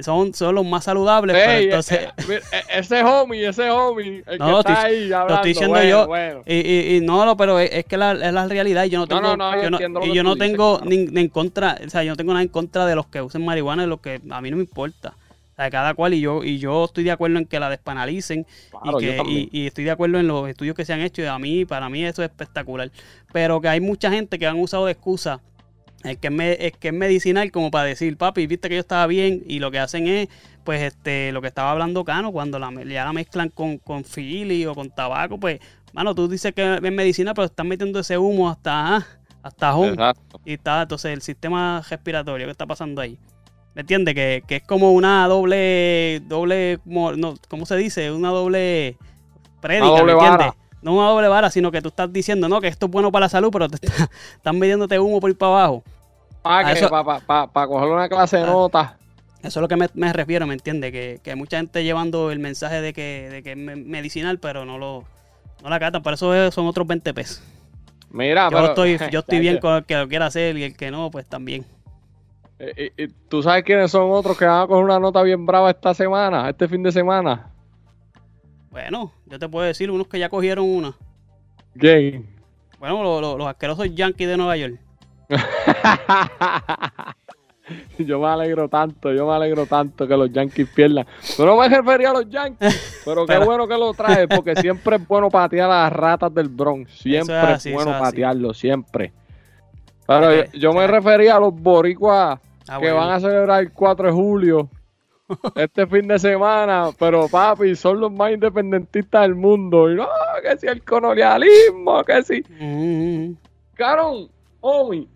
Son, 0.00 0.34
son 0.34 0.56
los 0.56 0.66
más 0.66 0.82
saludables, 0.82 1.36
pero 1.36 1.52
Ey, 1.52 1.64
entonces... 1.66 2.00
eh, 2.00 2.10
eh, 2.28 2.40
eh, 2.52 2.62
ese 2.80 3.04
homie, 3.04 3.46
ese 3.48 3.70
homie, 3.70 4.24
el 4.26 4.38
No, 4.40 4.46
que 4.46 4.50
lo 4.50 4.58
está 4.58 4.72
estoy- 4.72 4.86
ahí 5.04 5.12
hablando, 5.12 5.34
estoy 5.36 5.48
diciendo 5.50 5.70
bueno, 5.70 5.88
yo. 5.88 6.06
bueno. 6.08 6.42
Y, 6.46 6.54
y, 6.54 6.96
y 6.96 7.00
no, 7.00 7.24
no, 7.24 7.36
pero 7.36 7.60
es, 7.60 7.84
que 7.84 7.96
la, 7.96 8.10
es 8.10 8.32
la 8.32 8.48
realidad 8.48 8.82
y 8.86 8.90
yo 8.90 8.98
no 8.98 9.06
tengo, 9.06 9.22
no, 9.22 9.36
no, 9.36 9.54
yo 9.54 9.62
yo 9.78 9.88
no- 9.88 10.04
y 10.04 10.12
yo 10.12 10.24
no 10.24 10.34
dices, 10.34 10.48
tengo 10.50 10.78
claro. 10.80 10.90
ni, 10.90 11.06
ni 11.06 11.20
en 11.20 11.28
contra, 11.28 11.78
o 11.86 11.88
sea, 11.88 12.02
yo 12.02 12.10
no 12.10 12.16
tengo 12.16 12.32
nada 12.32 12.42
en 12.42 12.48
contra 12.48 12.86
de 12.86 12.96
los 12.96 13.06
que 13.06 13.22
usen 13.22 13.44
marihuana, 13.44 13.82
de 13.82 13.88
lo 13.88 14.00
que 14.00 14.20
a 14.30 14.40
mí 14.40 14.50
no 14.50 14.56
me 14.56 14.64
importa. 14.64 15.14
O 15.54 15.56
sea, 15.56 15.70
cada 15.70 15.94
cual 15.94 16.14
y 16.14 16.20
yo 16.20 16.42
y 16.42 16.58
yo 16.58 16.84
estoy 16.84 17.04
de 17.04 17.12
acuerdo 17.12 17.38
en 17.38 17.46
que 17.46 17.60
la 17.60 17.70
despanalicen 17.70 18.44
Claro, 18.70 19.00
y, 19.00 19.04
que, 19.04 19.16
y, 19.30 19.48
y 19.52 19.66
estoy 19.68 19.84
de 19.84 19.92
acuerdo 19.92 20.18
en 20.18 20.26
los 20.26 20.48
estudios 20.48 20.74
que 20.76 20.84
se 20.84 20.92
han 20.92 21.00
hecho 21.00 21.22
y 21.22 21.26
a 21.26 21.38
mí, 21.38 21.64
para 21.64 21.88
mí 21.88 22.04
eso 22.04 22.22
es 22.24 22.30
espectacular. 22.30 22.90
Pero 23.32 23.60
que 23.60 23.68
hay 23.68 23.80
mucha 23.80 24.10
gente 24.10 24.38
que 24.38 24.46
han 24.46 24.58
usado 24.58 24.86
de 24.86 24.92
excusa 24.92 25.40
el 26.02 26.18
que 26.18 26.28
es, 26.28 26.32
me- 26.32 26.52
es 26.66 26.72
que 26.76 26.88
es 26.88 26.94
medicinal 26.94 27.50
como 27.50 27.70
para 27.70 27.84
decir, 27.86 28.16
papi, 28.18 28.46
viste 28.46 28.68
que 28.68 28.74
yo 28.74 28.80
estaba 28.80 29.06
bien 29.06 29.42
y 29.46 29.58
lo 29.58 29.70
que 29.70 29.78
hacen 29.78 30.06
es, 30.06 30.28
pues, 30.64 30.82
este, 30.82 31.32
lo 31.32 31.40
que 31.40 31.48
estaba 31.48 31.70
hablando 31.70 32.04
Cano, 32.04 32.30
cuando 32.32 32.58
la, 32.58 32.70
ya 32.84 33.04
la 33.06 33.12
mezclan 33.12 33.48
con, 33.48 33.78
con 33.78 34.04
fili 34.04 34.66
o 34.66 34.74
con 34.74 34.90
tabaco, 34.90 35.38
pues, 35.40 35.60
mano, 35.94 36.14
tú 36.14 36.28
dices 36.28 36.52
que 36.54 36.74
es 36.74 36.92
medicina, 36.92 37.32
pero 37.32 37.46
están 37.46 37.68
metiendo 37.68 38.00
ese 38.00 38.18
humo 38.18 38.50
hasta, 38.50 38.96
ah, 38.96 39.06
hasta 39.42 39.74
home. 39.74 39.96
Y 40.44 40.54
está, 40.54 40.82
entonces, 40.82 41.12
el 41.12 41.22
sistema 41.22 41.82
respiratorio, 41.88 42.46
¿qué 42.46 42.50
está 42.50 42.66
pasando 42.66 43.00
ahí? 43.00 43.18
¿Me 43.74 43.80
entiendes? 43.80 44.14
Que, 44.14 44.42
que 44.46 44.56
es 44.56 44.62
como 44.62 44.92
una 44.92 45.26
doble, 45.26 46.20
doble, 46.26 46.78
no, 46.84 47.34
¿cómo 47.48 47.66
se 47.66 47.76
dice? 47.76 48.10
Una 48.12 48.28
doble 48.30 48.96
prédica, 49.60 49.86
Una 49.90 50.00
doble 50.00 50.12
¿me 50.14 50.18
entiendes? 50.20 50.46
vara. 50.46 50.56
No 50.82 50.92
una 50.94 51.08
doble 51.08 51.28
vara, 51.28 51.50
sino 51.50 51.72
que 51.72 51.80
tú 51.82 51.88
estás 51.88 52.12
diciendo, 52.12 52.48
no, 52.48 52.60
que 52.60 52.68
esto 52.68 52.86
es 52.86 52.92
bueno 52.92 53.10
para 53.10 53.24
la 53.24 53.28
salud, 53.30 53.50
pero 53.50 53.68
te 53.68 53.76
está- 53.86 54.10
están 54.36 54.58
midiéndote 54.58 54.98
humo 55.00 55.18
por 55.20 55.30
ir 55.30 55.36
para 55.38 55.52
abajo. 55.52 55.82
Para 56.42 56.68
A 56.68 56.72
eso- 56.72 56.88
pa, 56.90 57.02
pa, 57.26 57.46
pa 57.50 57.66
coger 57.66 57.88
una 57.88 58.08
clase 58.08 58.36
de 58.36 58.42
Ah. 58.42 58.46
notas. 58.46 58.90
Eso 59.42 59.58
es 59.60 59.62
lo 59.62 59.68
que 59.68 59.76
me, 59.76 59.88
me 59.94 60.12
refiero, 60.12 60.46
¿me 60.46 60.54
entiendes? 60.54 60.92
Que, 60.92 61.20
que 61.22 61.30
hay 61.30 61.36
mucha 61.36 61.56
gente 61.56 61.82
llevando 61.84 62.30
el 62.30 62.38
mensaje 62.38 62.80
de 62.80 62.92
que, 62.92 63.28
de 63.30 63.42
que 63.42 63.52
es 63.52 63.56
me- 63.58 63.76
medicinal, 63.76 64.38
pero 64.38 64.64
no 64.64 64.78
lo, 64.78 65.04
no 65.62 65.68
la 65.68 65.80
catan. 65.80 66.02
Por 66.02 66.12
eso 66.14 66.32
es- 66.34 66.54
son 66.54 66.66
otros 66.66 66.86
20 66.86 67.12
pesos. 67.12 67.42
Mira, 68.10 68.44
Yo 68.50 68.56
pero- 68.56 68.66
estoy, 68.68 68.98
yo 69.10 69.20
estoy 69.20 69.40
bien 69.40 69.58
con 69.58 69.74
el 69.76 69.84
que 69.84 69.96
lo 69.96 70.06
quiera 70.08 70.26
hacer 70.26 70.56
y 70.58 70.62
el 70.64 70.76
que 70.76 70.90
no, 70.90 71.10
pues 71.10 71.26
también. 71.26 71.64
Eh, 72.76 72.92
eh, 72.96 73.08
¿Tú 73.28 73.42
sabes 73.42 73.64
quiénes 73.64 73.90
son 73.90 74.10
otros 74.10 74.36
que 74.38 74.44
van 74.44 74.62
a 74.62 74.66
coger 74.66 74.84
una 74.84 74.98
nota 74.98 75.22
bien 75.22 75.44
brava 75.46 75.70
esta 75.70 75.94
semana, 75.94 76.48
este 76.50 76.68
fin 76.68 76.82
de 76.82 76.92
semana? 76.92 77.50
Bueno, 78.70 79.12
yo 79.26 79.38
te 79.38 79.48
puedo 79.48 79.64
decir 79.66 79.90
unos 79.90 80.08
que 80.08 80.18
ya 80.18 80.28
cogieron 80.28 80.68
una. 80.68 80.94
¿Quién? 81.78 82.26
Bueno, 82.78 83.02
lo- 83.02 83.20
lo- 83.20 83.38
los 83.38 83.46
asquerosos 83.46 83.94
Yankees 83.94 84.28
de 84.28 84.36
Nueva 84.36 84.56
York. 84.56 84.78
yo 87.98 88.18
me 88.20 88.26
alegro 88.26 88.68
tanto, 88.68 89.12
yo 89.12 89.26
me 89.26 89.32
alegro 89.34 89.66
tanto 89.66 90.06
que 90.06 90.16
los 90.16 90.30
Yankees 90.30 90.68
pierdan. 90.74 91.06
Yo 91.38 91.46
no 91.46 91.56
me 91.56 91.68
refería 91.68 92.10
a 92.10 92.12
los 92.12 92.28
Yankees, 92.28 93.02
pero 93.04 93.24
qué 93.26 93.38
bueno 93.38 93.66
que 93.66 93.78
lo 93.78 93.94
traes, 93.94 94.26
porque 94.28 94.54
siempre 94.60 94.96
es 94.96 95.08
bueno 95.08 95.30
patear 95.30 95.70
a 95.70 95.84
las 95.84 95.92
ratas 95.92 96.34
del 96.34 96.48
Bronx. 96.48 96.90
Siempre 96.98 97.36
es 97.36 97.44
así, 97.44 97.72
bueno 97.72 97.92
es 97.92 98.00
patearlo, 98.00 98.52
siempre. 98.52 99.12
Pero 100.06 100.34
yo, 100.34 100.42
Eh, 100.42 100.50
yo 100.54 100.72
me 100.74 100.84
eh. 100.84 100.88
refería 100.88 101.36
a 101.36 101.40
los 101.40 101.54
boricuas 101.54 102.38
Ah, 102.68 102.78
que 102.78 102.90
bueno. 102.90 102.96
van 102.96 103.10
a 103.10 103.20
celebrar 103.20 103.62
el 103.62 103.72
4 103.72 104.06
de 104.06 104.12
julio 104.12 104.70
este 105.54 105.86
fin 105.86 106.08
de 106.08 106.18
semana, 106.18 106.90
pero 106.98 107.28
papi, 107.28 107.74
son 107.74 108.00
los 108.00 108.12
más 108.12 108.32
independentistas 108.32 109.22
del 109.22 109.34
mundo. 109.34 109.90
Y 109.90 109.94
no, 109.94 110.06
que 110.42 110.56
si 110.58 110.66
el 110.66 110.82
colonialismo, 110.84 112.02
que 112.04 112.22
si. 112.22 112.42
Mm, 112.60 113.28
mm, 113.30 113.36
Cabrón, 113.74 114.28
homie, 114.60 115.08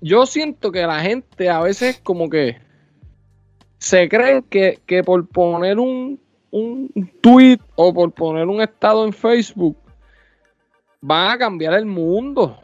yo 0.00 0.26
siento 0.26 0.72
que 0.72 0.82
la 0.86 1.00
gente 1.00 1.48
a 1.48 1.60
veces 1.60 2.00
como 2.02 2.28
que 2.28 2.56
se 3.78 4.08
creen 4.08 4.42
que, 4.42 4.78
que 4.86 5.02
por 5.02 5.26
poner 5.28 5.78
un, 5.78 6.20
un 6.50 6.90
tweet 7.20 7.58
o 7.76 7.92
por 7.94 8.12
poner 8.12 8.46
un 8.46 8.60
estado 8.60 9.04
en 9.04 9.12
Facebook 9.12 9.76
van 11.00 11.30
a 11.30 11.38
cambiar 11.38 11.74
el 11.74 11.86
mundo. 11.86 12.58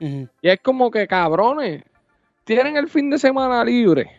mm. 0.00 0.24
Y 0.42 0.48
es 0.48 0.60
como 0.60 0.90
que 0.90 1.06
cabrones, 1.06 1.82
tienen 2.44 2.76
el 2.76 2.88
fin 2.88 3.10
de 3.10 3.18
semana 3.18 3.64
libre. 3.64 4.10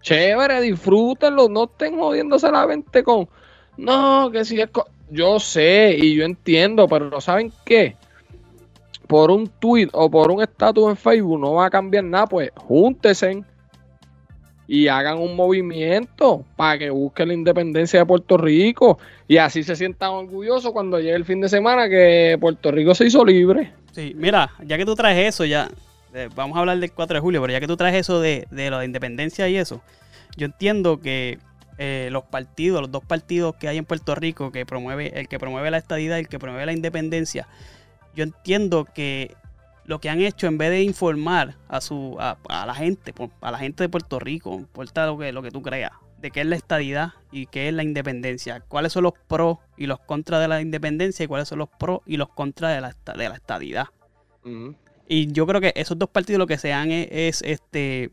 Chévere, 0.00 0.60
disfrútenlo, 0.60 1.48
no 1.48 1.64
estén 1.64 1.98
jodiéndose 1.98 2.50
la 2.50 2.66
mente 2.66 3.02
con, 3.02 3.28
no, 3.76 4.30
que 4.30 4.44
si 4.44 4.60
es... 4.60 4.68
co-". 4.70 4.86
Yo 5.08 5.38
sé 5.38 5.96
y 5.96 6.16
yo 6.16 6.24
entiendo, 6.24 6.88
pero 6.88 7.20
¿saben 7.20 7.52
qué? 7.64 7.94
Por 9.06 9.30
un 9.30 9.46
tweet 9.46 9.88
o 9.92 10.10
por 10.10 10.32
un 10.32 10.42
estatus 10.42 10.88
en 10.88 10.96
Facebook 10.96 11.38
no 11.38 11.54
va 11.54 11.66
a 11.66 11.70
cambiar 11.70 12.02
nada, 12.02 12.26
pues 12.26 12.50
júntense 12.56 13.44
y 14.68 14.88
hagan 14.88 15.18
un 15.18 15.36
movimiento 15.36 16.44
para 16.56 16.78
que 16.78 16.90
busquen 16.90 17.28
la 17.28 17.34
independencia 17.34 18.00
de 18.00 18.06
Puerto 18.06 18.36
Rico 18.36 18.98
y 19.28 19.36
así 19.36 19.62
se 19.62 19.76
sientan 19.76 20.10
orgullosos 20.10 20.72
cuando 20.72 20.98
llegue 20.98 21.14
el 21.14 21.24
fin 21.24 21.40
de 21.40 21.48
semana 21.48 21.88
que 21.88 22.36
Puerto 22.40 22.72
Rico 22.72 22.94
se 22.94 23.06
hizo 23.06 23.24
libre. 23.24 23.72
Sí, 23.92 24.12
mira, 24.16 24.50
ya 24.64 24.76
que 24.76 24.84
tú 24.84 24.94
traes 24.96 25.28
eso, 25.28 25.44
ya, 25.44 25.68
vamos 26.34 26.56
a 26.56 26.60
hablar 26.60 26.78
del 26.78 26.92
4 26.92 27.14
de 27.14 27.20
julio, 27.20 27.40
pero 27.40 27.52
ya 27.52 27.60
que 27.60 27.66
tú 27.66 27.76
traes 27.76 27.94
eso 27.94 28.20
de, 28.20 28.46
de 28.50 28.70
la 28.70 28.84
independencia 28.84 29.48
y 29.48 29.56
eso, 29.56 29.82
yo 30.36 30.46
entiendo 30.46 31.00
que 31.00 31.38
eh, 31.78 32.08
los 32.10 32.24
partidos, 32.24 32.80
los 32.80 32.90
dos 32.90 33.04
partidos 33.04 33.54
que 33.56 33.68
hay 33.68 33.76
en 33.76 33.84
Puerto 33.84 34.14
Rico, 34.14 34.50
que 34.50 34.64
promueve, 34.64 35.18
el 35.18 35.28
que 35.28 35.38
promueve 35.38 35.70
la 35.70 35.76
estadidad 35.76 36.16
y 36.16 36.20
el 36.20 36.28
que 36.28 36.38
promueve 36.38 36.66
la 36.66 36.72
independencia, 36.72 37.48
yo 38.14 38.24
entiendo 38.24 38.86
que 38.86 39.36
lo 39.84 40.00
que 40.00 40.08
han 40.08 40.20
hecho 40.20 40.46
en 40.46 40.56
vez 40.56 40.70
de 40.70 40.82
informar 40.82 41.56
a 41.68 41.80
su 41.80 42.16
a, 42.18 42.38
la 42.48 42.74
gente, 42.74 43.14
a 43.40 43.50
la 43.50 43.58
gente 43.58 43.84
de 43.84 43.88
Puerto 43.88 44.18
Rico, 44.18 44.54
importa 44.54 45.06
lo 45.06 45.18
que, 45.18 45.32
lo 45.32 45.42
que 45.42 45.50
tú 45.50 45.60
creas, 45.62 45.92
de 46.18 46.30
qué 46.30 46.40
es 46.40 46.46
la 46.46 46.56
estadidad 46.56 47.12
y 47.30 47.46
qué 47.46 47.68
es 47.68 47.74
la 47.74 47.82
independencia, 47.82 48.60
cuáles 48.60 48.92
son 48.92 49.04
los 49.04 49.12
pros 49.28 49.58
y 49.76 49.86
los 49.86 50.00
contras 50.00 50.40
de 50.40 50.48
la 50.48 50.62
independencia 50.62 51.24
y 51.24 51.26
cuáles 51.28 51.48
son 51.48 51.58
los 51.58 51.68
pros 51.68 52.00
y 52.06 52.16
los 52.16 52.30
contras 52.30 52.74
de 52.74 52.80
la, 52.80 53.16
de 53.16 53.28
la 53.28 53.34
estadidad. 53.34 53.88
Y 55.08 55.32
yo 55.32 55.46
creo 55.46 55.60
que 55.60 55.72
esos 55.76 55.98
dos 55.98 56.08
partidos 56.08 56.38
lo 56.38 56.46
que 56.46 56.58
se 56.58 56.72
han 56.72 56.90
es, 56.90 57.08
es, 57.10 57.42
este, 57.42 58.10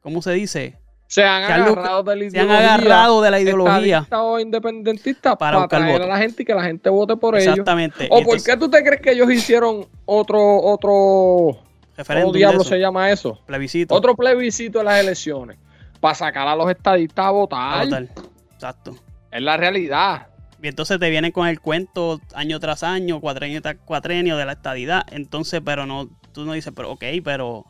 ¿cómo 0.00 0.22
se 0.22 0.32
dice? 0.32 0.76
Se 1.06 1.24
han 1.24 1.46
Se 1.46 1.52
agarrado 1.52 2.02
de 2.02 2.16
la 2.16 2.30
Se 2.30 2.40
han 2.40 2.50
agarrado 2.50 3.22
de 3.22 3.30
la 3.30 3.40
ideología. 3.40 4.06
o 4.10 4.38
independentista 4.38 5.36
para 5.36 5.52
para, 5.52 5.58
buscar 5.62 5.82
atraer 5.82 6.02
a 6.02 6.06
la 6.06 6.18
gente 6.18 6.42
y 6.42 6.46
que 6.46 6.54
la 6.54 6.64
gente 6.64 6.90
vote 6.90 7.16
por 7.16 7.34
ellos. 7.34 7.48
Exactamente. 7.48 8.08
¿O 8.10 8.20
Y 8.20 8.24
por 8.24 8.42
qué 8.42 8.56
tú 8.56 8.68
te 8.68 8.84
crees 8.84 9.00
que 9.00 9.12
ellos 9.12 9.30
hicieron 9.30 9.86
otro, 10.04 10.60
otro, 10.60 11.62
¿cómo 12.06 12.32
diablo 12.32 12.62
se 12.62 12.78
llama 12.78 13.10
eso? 13.10 13.40
plebiscito. 13.46 13.94
Otro 13.94 14.14
plebiscito 14.14 14.80
en 14.80 14.84
las 14.86 15.00
elecciones 15.00 15.58
para 16.00 16.14
sacar 16.14 16.46
a 16.46 16.54
los 16.54 16.70
estadistas 16.70 17.24
a 17.24 17.28
a 17.28 17.32
votar. 17.32 17.84
votar. 17.86 18.08
Exacto. 18.54 18.96
Es 19.30 19.42
la 19.42 19.56
realidad. 19.56 20.26
Y 20.62 20.68
entonces 20.68 20.98
te 20.98 21.08
vienen 21.10 21.30
con 21.32 21.46
el 21.46 21.60
cuento 21.60 22.20
año 22.34 22.58
tras 22.58 22.82
año, 22.82 23.20
cuatrenio 23.20 23.62
tras 23.62 23.76
cuatrenio 23.84 24.36
de 24.36 24.44
la 24.44 24.52
estadidad. 24.52 25.02
Entonces, 25.12 25.60
pero 25.64 25.86
no, 25.86 26.08
tú 26.32 26.44
no 26.44 26.52
dices, 26.52 26.72
pero 26.74 26.90
ok, 26.92 27.04
pero, 27.22 27.48
o 27.58 27.66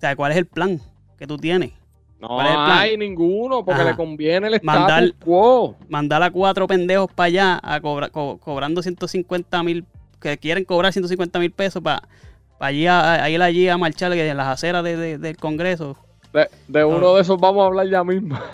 sea, 0.00 0.14
¿cuál 0.14 0.32
es 0.32 0.38
el 0.38 0.46
plan 0.46 0.80
que 1.18 1.26
tú 1.26 1.36
tienes? 1.36 1.72
No 2.20 2.38
hay 2.38 2.96
ninguno 2.98 3.64
porque 3.64 3.80
Ajá. 3.80 3.90
le 3.90 3.96
conviene 3.96 4.48
el 4.48 4.60
Mandar- 4.62 5.04
status 5.04 5.24
quo. 5.24 5.76
Mandar 5.88 6.22
a 6.22 6.30
cuatro 6.30 6.66
pendejos 6.66 7.10
para 7.12 7.26
allá 7.28 7.60
a 7.62 7.80
cobra- 7.80 8.10
co- 8.10 8.38
cobrando 8.38 8.82
150 8.82 9.62
mil, 9.62 9.86
que 10.20 10.36
quieren 10.38 10.64
cobrar 10.64 10.92
150 10.92 11.38
mil 11.38 11.50
pesos 11.50 11.82
para 11.82 12.02
allí 12.58 12.86
a, 12.86 13.24
a 13.24 13.30
ir 13.30 13.40
allí 13.40 13.68
a 13.68 13.78
marchar 13.78 14.12
en 14.12 14.36
las 14.36 14.48
aceras 14.48 14.84
de- 14.84 14.96
de- 14.98 15.18
del 15.18 15.36
Congreso. 15.38 15.96
De, 16.32 16.46
de 16.68 16.84
uno 16.84 17.14
de 17.14 17.22
esos 17.22 17.40
vamos 17.40 17.62
a 17.64 17.66
hablar 17.66 17.88
ya 17.88 18.04
mismo. 18.04 18.38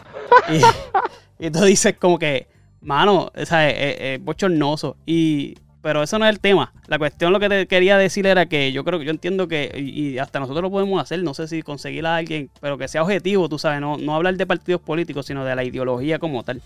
Y, 1.40 1.46
y 1.46 1.50
tú 1.50 1.64
dices 1.64 1.96
como 1.98 2.18
que, 2.20 2.46
mano, 2.86 3.30
o 3.34 3.46
sea, 3.46 3.68
es, 3.68 3.96
es- 4.00 4.24
bochornoso. 4.24 4.96
Y, 5.04 5.54
pero 5.82 6.02
eso 6.02 6.18
no 6.18 6.24
es 6.24 6.30
el 6.30 6.40
tema. 6.40 6.72
La 6.88 6.98
cuestión 6.98 7.32
lo 7.32 7.38
que 7.40 7.48
te 7.48 7.66
quería 7.66 7.98
decir 7.98 8.26
era 8.26 8.46
que 8.46 8.72
yo 8.72 8.84
creo 8.84 8.98
que 8.98 9.04
yo 9.04 9.10
entiendo 9.10 9.46
que, 9.48 9.72
y, 9.76 10.18
hasta 10.18 10.40
nosotros 10.40 10.62
lo 10.62 10.70
podemos 10.70 11.00
hacer, 11.00 11.22
no 11.22 11.34
sé 11.34 11.46
si 11.48 11.62
conseguir 11.62 12.06
a 12.06 12.16
alguien, 12.16 12.50
pero 12.60 12.78
que 12.78 12.88
sea 12.88 13.02
objetivo, 13.02 13.48
tú 13.48 13.58
sabes, 13.58 13.80
no, 13.80 13.96
no 13.98 14.14
hablar 14.14 14.36
de 14.36 14.46
partidos 14.46 14.80
políticos, 14.80 15.26
sino 15.26 15.44
de 15.44 15.54
la 15.54 15.64
ideología 15.64 16.18
como 16.18 16.42
tal. 16.42 16.62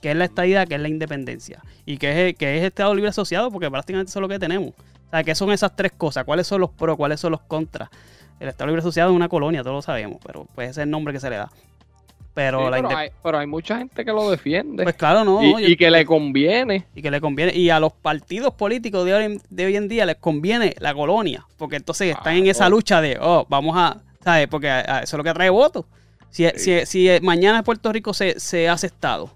Que 0.00 0.10
es 0.10 0.16
la 0.16 0.24
estadidad, 0.24 0.68
que 0.68 0.74
es 0.76 0.80
la 0.80 0.88
independencia. 0.88 1.62
Y 1.84 1.98
que 1.98 2.28
es, 2.30 2.36
que 2.36 2.58
es 2.58 2.64
Estado 2.64 2.94
Libre 2.94 3.10
Asociado, 3.10 3.50
porque 3.50 3.70
prácticamente 3.70 4.10
eso 4.10 4.18
es 4.18 4.22
lo 4.22 4.28
que 4.28 4.38
tenemos. 4.38 4.70
O 4.70 5.10
sea, 5.10 5.22
¿qué 5.24 5.34
son 5.34 5.52
esas 5.52 5.74
tres 5.76 5.92
cosas? 5.92 6.24
¿Cuáles 6.24 6.46
son 6.46 6.60
los 6.60 6.70
pros? 6.70 6.96
¿Cuáles 6.96 7.20
son 7.20 7.32
los 7.32 7.40
contras? 7.42 7.88
El 8.40 8.48
Estado 8.48 8.66
Libre 8.66 8.80
Asociado 8.80 9.10
es 9.10 9.16
una 9.16 9.28
colonia, 9.28 9.62
todos 9.62 9.76
lo 9.76 9.82
sabemos, 9.82 10.18
pero 10.26 10.46
pues 10.54 10.70
ese 10.70 10.80
es 10.80 10.84
el 10.84 10.90
nombre 10.90 11.14
que 11.14 11.20
se 11.20 11.30
le 11.30 11.36
da. 11.36 11.50
Pero 12.36 12.58
Sí, 12.66 12.70
la 12.70 12.76
pero, 12.76 12.96
hay, 12.98 13.08
pero 13.22 13.38
hay 13.38 13.46
mucha 13.46 13.78
gente 13.78 14.04
que 14.04 14.12
lo 14.12 14.30
defiende. 14.30 14.82
Pues 14.82 14.94
claro, 14.94 15.24
no. 15.24 15.42
y, 15.42 15.52
no, 15.54 15.58
yo- 15.58 15.68
y 15.68 15.74
que 15.74 15.90
le 15.90 16.04
conviene. 16.04 16.84
y 16.94 17.00
que 17.00 17.10
le 17.10 17.18
conviene. 17.18 17.54
Y 17.56 17.70
a 17.70 17.80
los 17.80 17.94
partidos 17.94 18.52
políticos 18.52 19.06
de 19.06 19.14
hoy, 19.14 19.24
en- 19.24 19.42
de 19.48 19.64
hoy 19.64 19.74
en 19.74 19.88
día 19.88 20.04
les 20.04 20.16
conviene 20.16 20.74
la 20.78 20.92
colonia. 20.92 21.46
Porque 21.56 21.76
entonces 21.76 22.14
están 22.14 22.36
en 22.36 22.46
esa 22.46 22.68
lucha 22.68 23.00
de, 23.00 23.16
oh, 23.18 23.46
vamos 23.48 23.74
a, 23.78 24.02
¿sabes? 24.22 24.48
Porque 24.48 24.68
a- 24.68 24.80
a- 24.80 24.98
eso 25.02 25.16
es 25.16 25.18
lo 25.18 25.24
que 25.24 25.32
trae 25.32 25.48
votos. 25.48 25.86
Si, 26.28 26.46
si, 26.56 26.84
si 26.84 27.08
mañana 27.22 27.62
Puerto 27.62 27.90
Rico 27.90 28.12
se, 28.12 28.38
se 28.38 28.68
hace 28.68 28.88
Estado, 28.88 29.30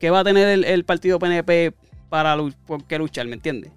¿qué 0.00 0.08
va 0.08 0.20
a 0.20 0.24
tener 0.24 0.48
el, 0.48 0.64
el 0.64 0.84
partido 0.86 1.18
PNP 1.18 1.74
para 2.08 2.38
por 2.66 2.84
qué 2.84 2.96
luchar? 2.96 3.26
¿Me 3.26 3.34
entiendes? 3.34 3.70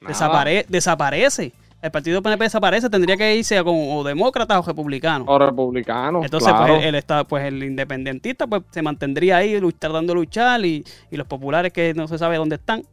Desapare- 0.00 0.64
desaparece. 0.68 1.52
El 1.82 1.90
partido 1.90 2.22
PNP 2.22 2.44
desaparece, 2.44 2.88
tendría 2.88 3.16
que 3.16 3.34
irse 3.36 3.58
a 3.58 3.64
como 3.64 3.98
o 3.98 4.04
demócratas 4.04 4.56
o 4.58 4.62
republicanos. 4.62 5.26
O 5.28 5.36
republicanos. 5.38 6.24
Entonces, 6.24 6.48
claro. 6.52 6.74
pues, 6.74 6.82
el, 6.82 6.88
el 6.90 6.94
estado- 6.94 7.26
pues 7.26 7.44
el 7.44 7.62
independentista 7.62 8.46
pues 8.46 8.62
se 8.70 8.82
mantendría 8.82 9.38
ahí 9.38 9.58
tratando 9.78 10.12
de 10.14 10.20
luchar 10.20 10.64
y, 10.64 10.84
y 11.10 11.16
los 11.16 11.26
populares 11.26 11.72
que 11.72 11.92
no 11.92 12.06
se 12.06 12.18
sabe 12.18 12.36
dónde 12.36 12.54
están, 12.56 12.84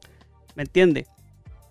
¿me 0.55 0.63
entiendes? 0.63 1.05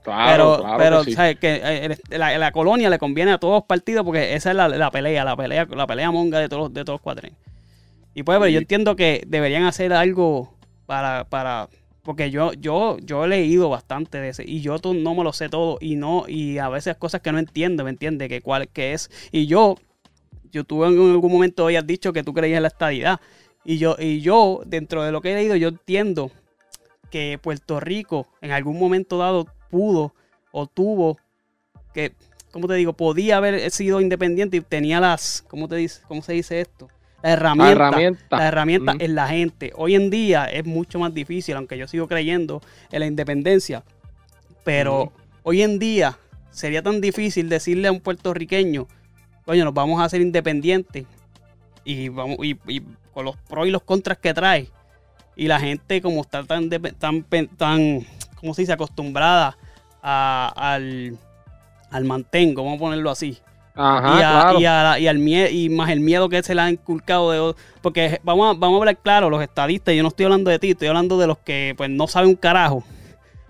Claro, 0.05 0.31
pero, 0.59 0.63
claro 0.63 0.79
pero 0.79 0.99
que 1.01 1.05
sí. 1.11 1.13
¿sabes? 1.15 1.37
Que, 1.41 1.61
eh, 1.63 1.97
la, 2.17 2.39
la 2.39 2.53
colonia 2.53 2.89
le 2.89 2.99
conviene 3.01 3.33
a 3.33 3.39
todos 3.39 3.55
los 3.55 3.65
partidos 3.65 4.05
porque 4.05 4.35
esa 4.35 4.51
es 4.51 4.57
la, 4.57 4.69
la 4.69 4.91
pelea, 4.93 5.25
la 5.25 5.37
pelea, 5.37 5.67
la 5.69 5.87
pelea 5.89 6.11
monga 6.13 6.39
de 6.39 6.49
todos, 6.49 6.63
los- 6.63 6.73
de 6.73 6.85
todos 6.85 6.95
los 6.99 7.03
cuatrenes. 7.03 7.37
Y 8.15 8.23
pues, 8.23 8.39
pero 8.39 8.49
yo 8.49 8.59
Sí. 8.59 8.63
entiendo 8.63 8.95
que 8.97 9.23
deberían 9.27 9.65
hacer 9.65 9.93
algo 9.93 10.55
para, 10.87 11.25
para, 11.25 11.69
porque 12.09 12.31
yo, 12.31 12.55
yo, 12.55 12.97
yo 13.03 13.27
he 13.27 13.29
leído 13.29 13.69
bastante 13.69 14.17
de 14.19 14.31
ese, 14.31 14.43
y 14.43 14.63
yo 14.63 14.79
no 14.83 15.15
me 15.15 15.23
lo 15.23 15.35
sé 15.35 15.51
todo, 15.51 15.77
y 15.79 15.97
no, 15.97 16.25
y 16.27 16.57
a 16.57 16.71
veces 16.71 16.97
cosas 16.97 17.21
que 17.21 17.31
no 17.33 17.39
entiendo, 17.39 17.85
¿me 17.85 17.91
entiendes? 17.91 18.31
Que 18.31 18.41
cuál 18.41 18.67
que 18.69 18.95
es. 18.95 19.11
Y 19.31 19.45
yo, 19.45 19.77
yo 20.51 20.65
tuve 20.65 20.87
en 20.87 20.99
algún 20.99 21.31
momento 21.31 21.67
habías 21.67 21.87
dicho 21.87 22.15
que 22.15 22.25
tú 22.25 22.33
creías 22.33 22.57
en 22.57 22.63
la 22.63 22.69
estadidad. 22.69 23.21
Y 23.63 23.77
yo, 23.77 23.95
y 23.99 24.23
yo, 24.23 24.63
dentro 24.65 25.03
de 25.03 25.13
lo 25.13 25.21
que 25.21 25.33
he 25.33 25.35
leído, 25.35 25.55
yo 25.57 25.69
entiendo 25.69 26.31
que 27.11 27.39
Puerto 27.43 27.79
Rico 27.79 28.27
en 28.41 28.53
algún 28.53 28.79
momento 28.79 29.19
dado 29.19 29.47
pudo 29.69 30.15
o, 30.51 30.63
o 30.63 30.67
tuvo 30.67 31.19
que, 31.93 32.15
¿cómo 32.53 32.69
te 32.69 32.75
digo? 32.77 32.95
Podía 32.95 33.37
haber 33.37 33.71
sido 33.71 34.01
independiente 34.01 34.57
y 34.57 34.63
tenía 34.63 34.99
las, 34.99 35.45
¿cómo, 35.47 35.69
te 35.69 35.77
dice, 35.77 36.01
cómo 36.09 36.23
se 36.23 36.33
dice 36.33 36.63
esto? 36.63 36.89
La 37.23 37.33
herramienta, 37.33 37.67
La 37.67 37.71
herramienta. 37.73 38.37
la 38.39 38.49
herramienta 38.49 38.93
Ujú. 38.93 39.05
en 39.05 39.15
la 39.15 39.29
gente. 39.29 39.73
Hoy 39.77 39.95
en 39.97 40.09
día 40.11 40.45
es 40.47 40.65
mucho 40.65 40.99
más 41.01 41.13
difícil, 41.13 41.57
aunque 41.57 41.77
yo 41.77 41.89
sigo 41.89 42.07
creyendo 42.07 42.63
en 42.93 43.01
la 43.01 43.07
independencia. 43.07 43.83
Pero 44.65 45.13
hoy 45.43 45.63
en 45.63 45.79
día 45.79 46.17
sería 46.51 46.83
tan 46.83 47.01
difícil 47.01 47.49
decirle 47.49 47.89
a 47.89 47.93
un 47.93 48.01
puertorriqueño, 48.01 48.87
coño, 49.45 49.65
nos 49.65 49.75
vamos 49.75 50.01
a 50.01 50.05
hacer 50.05 50.21
independientes 50.21 51.07
y, 51.85 52.09
vamos, 52.09 52.37
y, 52.43 52.57
y 52.69 52.83
con 53.13 53.25
los 53.25 53.37
pros 53.37 53.67
y 53.67 53.71
los 53.71 53.83
contras 53.83 54.19
que 54.19 54.33
trae. 54.35 54.69
Y 55.35 55.49
la 55.49 55.59
gente 55.59 56.03
como 56.03 56.21
está 56.21 56.45
tan, 56.45 56.69
tan, 56.99 57.23
tan 57.57 58.07
¿cómo 58.37 58.55
se 58.55 58.63
dice? 58.63 58.73
Acostumbrada 58.73 59.57
a- 60.03 60.53
al, 60.55 61.17
al 61.91 62.05
mantengo, 62.05 62.63
vamos 62.65 62.77
a 62.79 62.81
ponerlo 62.81 63.11
así. 63.11 63.39
Ajá, 63.81 64.09
y, 64.09 64.23
a- 64.23 64.31
claro. 64.43 64.61
y, 64.61 64.65
a 64.67 64.83
la- 64.83 64.99
y 64.99 65.07
al 65.07 65.19
mie- 65.19 65.51
y 65.53 65.69
más 65.69 65.89
el 65.91 66.01
miedo 66.01 66.29
que 66.29 66.43
se 66.43 66.55
le 66.55 66.61
ha 66.61 66.71
inculcado 66.71 67.31
de 67.31 67.55
porque 67.81 68.21
vamos 68.25 68.57
a, 68.57 68.59
vamos 68.59 68.77
a 68.77 68.79
hablar 68.81 68.97
claro 68.99 69.31
los 69.31 69.41
estadistas 69.43 69.95
yo 69.95 70.03
no 70.03 70.09
estoy 70.09 70.25
hablando 70.25 70.51
de 70.51 70.59
ti 70.59 70.71
estoy 70.73 70.89
hablando 70.89 71.17
de 71.19 71.27
los 71.29 71.39
que 71.39 71.75
pues 71.77 71.89
no 71.89 72.07
saben 72.09 72.31
un 72.31 72.35
carajo 72.37 72.83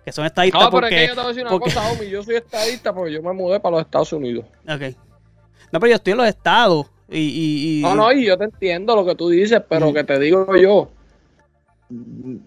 que 0.04 0.12
son 0.12 0.26
estadistas 0.26 0.60
No, 0.62 0.70
pero 0.70 0.80
porque 0.82 0.94
es 0.96 1.00
que 1.02 1.08
yo 1.08 1.14
te 1.14 1.20
voy 1.20 1.24
a 1.24 1.28
decir 1.28 1.42
una 1.42 1.50
porque- 1.50 1.64
cosa, 1.74 1.90
homie. 1.90 2.10
Yo 2.10 2.22
soy 2.22 2.36
estadista 2.36 2.94
porque 2.94 3.12
yo 3.14 3.22
me 3.22 3.32
mudé 3.32 3.58
para 3.60 3.76
los 3.76 3.84
Estados 3.86 4.12
Unidos. 4.12 4.44
Ok. 4.68 4.82
no 5.72 5.80
pero 5.80 5.86
yo 5.88 5.96
estoy 5.96 6.12
en 6.12 6.16
los 6.18 6.26
estados 6.28 6.86
y, 7.10 7.80
No, 7.82 7.94
no, 7.94 8.12
y 8.12 8.26
yo 8.26 8.36
te 8.36 8.44
entiendo 8.44 8.94
lo 8.94 9.06
que 9.06 9.14
tú 9.14 9.30
dices, 9.30 9.62
pero 9.68 9.86
Ujú. 9.86 9.94
que 9.94 10.04
te 10.04 10.18
digo 10.18 10.54
yo, 10.56 10.90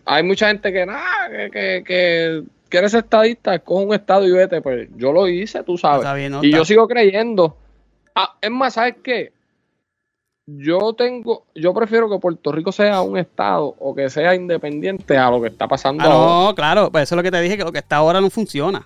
hay 0.06 0.24
mucha 0.24 0.48
gente 0.50 0.72
que 0.72 0.86
nada, 0.86 1.30
que, 1.30 1.50
que, 1.52 1.84
que 1.86 2.44
quiere 2.70 2.90
ser 2.90 3.00
estadista, 3.04 3.58
coge 3.60 3.86
un 3.86 3.94
estado 3.94 4.28
y 4.28 4.32
vete, 4.32 4.62
pues 4.62 4.88
yo 4.96 5.12
lo 5.12 5.28
hice, 5.28 5.64
tú 5.64 5.78
sabes. 5.78 6.12
Bien, 6.16 6.32
¿no? 6.32 6.44
y 6.44 6.52
yo 6.52 6.64
sigo 6.66 6.88
creyendo. 6.88 7.58
Ah, 8.16 8.38
es 8.42 8.52
más, 8.52 8.74
¿sabes 8.74 8.96
qué? 9.04 9.34
Yo 10.48 10.94
tengo, 10.94 11.46
yo 11.56 11.74
prefiero 11.74 12.10
que 12.10 12.18
Puerto 12.20 12.52
Rico 12.52 12.72
sea 12.72 13.02
un 13.02 13.18
estado 13.18 13.76
o 13.80 13.96
que 13.96 14.10
sea 14.10 14.36
independiente 14.36 15.18
a 15.18 15.30
lo 15.30 15.42
que 15.42 15.48
está 15.48 15.68
pasando 15.68 16.04
Ah, 16.04 16.08
ahora. 16.08 16.48
no, 16.50 16.56
claro, 16.56 16.92
pues 16.92 17.04
eso 17.04 17.16
es 17.16 17.18
lo 17.18 17.24
que 17.24 17.32
te 17.32 17.40
dije, 17.42 17.58
que 17.58 17.64
lo 17.64 17.72
que 17.72 17.78
está 17.80 17.98
ahora 17.98 18.20
no 18.20 18.30
funciona. 18.30 18.86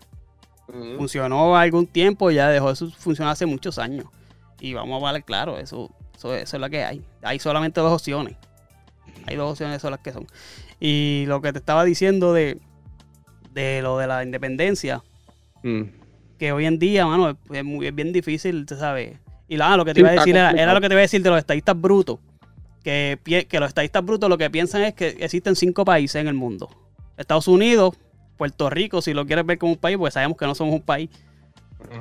Ujú. 0.67 0.97
Funcionó 0.97 1.55
algún 1.57 1.87
tiempo, 1.87 2.29
ya 2.29 2.49
dejó 2.49 2.73
de 2.73 2.89
funcionar 2.91 3.31
hace 3.33 3.45
muchos 3.45 3.79
años. 3.79 4.05
Y 4.59 4.73
vamos 4.73 5.03
a 5.03 5.11
ver, 5.11 5.23
claro, 5.23 5.57
eso, 5.57 5.89
eso, 6.15 6.35
eso 6.35 6.57
es 6.57 6.61
lo 6.61 6.69
que 6.69 6.83
hay. 6.83 7.01
Hay 7.23 7.39
solamente 7.39 7.79
dos 7.81 7.93
opciones. 7.93 8.35
Hay 9.25 9.35
dos 9.35 9.51
opciones, 9.51 9.81
son 9.81 9.91
las 9.91 10.01
que 10.01 10.11
son. 10.11 10.27
Y 10.79 11.23
lo 11.27 11.41
que 11.41 11.51
te 11.53 11.59
estaba 11.59 11.83
diciendo 11.83 12.33
de, 12.33 12.59
de 13.51 13.81
lo 13.81 13.97
de 13.97 14.07
la 14.07 14.23
independencia, 14.23 15.01
Mm. 15.63 15.83
Que 16.37 16.51
hoy 16.51 16.65
en 16.65 16.79
día, 16.79 17.05
mano, 17.05 17.29
es, 17.31 17.35
es 17.51 17.63
muy- 17.63 17.87
es 17.87 17.95
bien 17.95 18.11
difícil, 18.13 18.65
tú 18.65 18.75
sabes. 18.75 19.13
Y 19.47 19.57
lo 19.57 19.85
que 19.85 19.93
te 19.93 19.95
Sí, 19.95 19.99
iba 20.01 20.09
a 20.09 20.13
decir 20.13 20.35
era, 20.35 20.51
era 20.51 20.73
lo 20.73 20.81
que 20.81 20.87
te 20.89 20.93
iba 20.95 20.99
a 20.99 21.03
decir 21.03 21.21
de 21.21 21.29
los 21.29 21.39
estadistas 21.39 21.79
brutos. 21.79 22.19
Que, 22.83 23.17
que 23.49 23.59
los 23.59 23.69
estadistas 23.69 24.05
brutos 24.05 24.29
lo 24.29 24.37
que 24.37 24.49
piensan 24.49 24.83
es 24.83 24.93
que 24.93 25.07
existen 25.19 25.55
cinco 25.55 25.83
países 25.85 26.21
en 26.21 26.27
el 26.27 26.33
mundo. 26.35 26.69
Estados 27.17 27.47
Unidos, 27.47 27.95
Puerto 28.37 28.69
Rico, 28.69 29.01
si 29.01 29.13
lo 29.13 29.25
quieres 29.25 29.45
ver 29.45 29.57
como 29.57 29.71
un 29.73 29.77
país, 29.77 29.97
pues 29.97 30.13
sabemos 30.13 30.37
que 30.37 30.45
no 30.45 30.53
somos 30.55 30.73
un 30.75 30.81
país. 30.81 31.09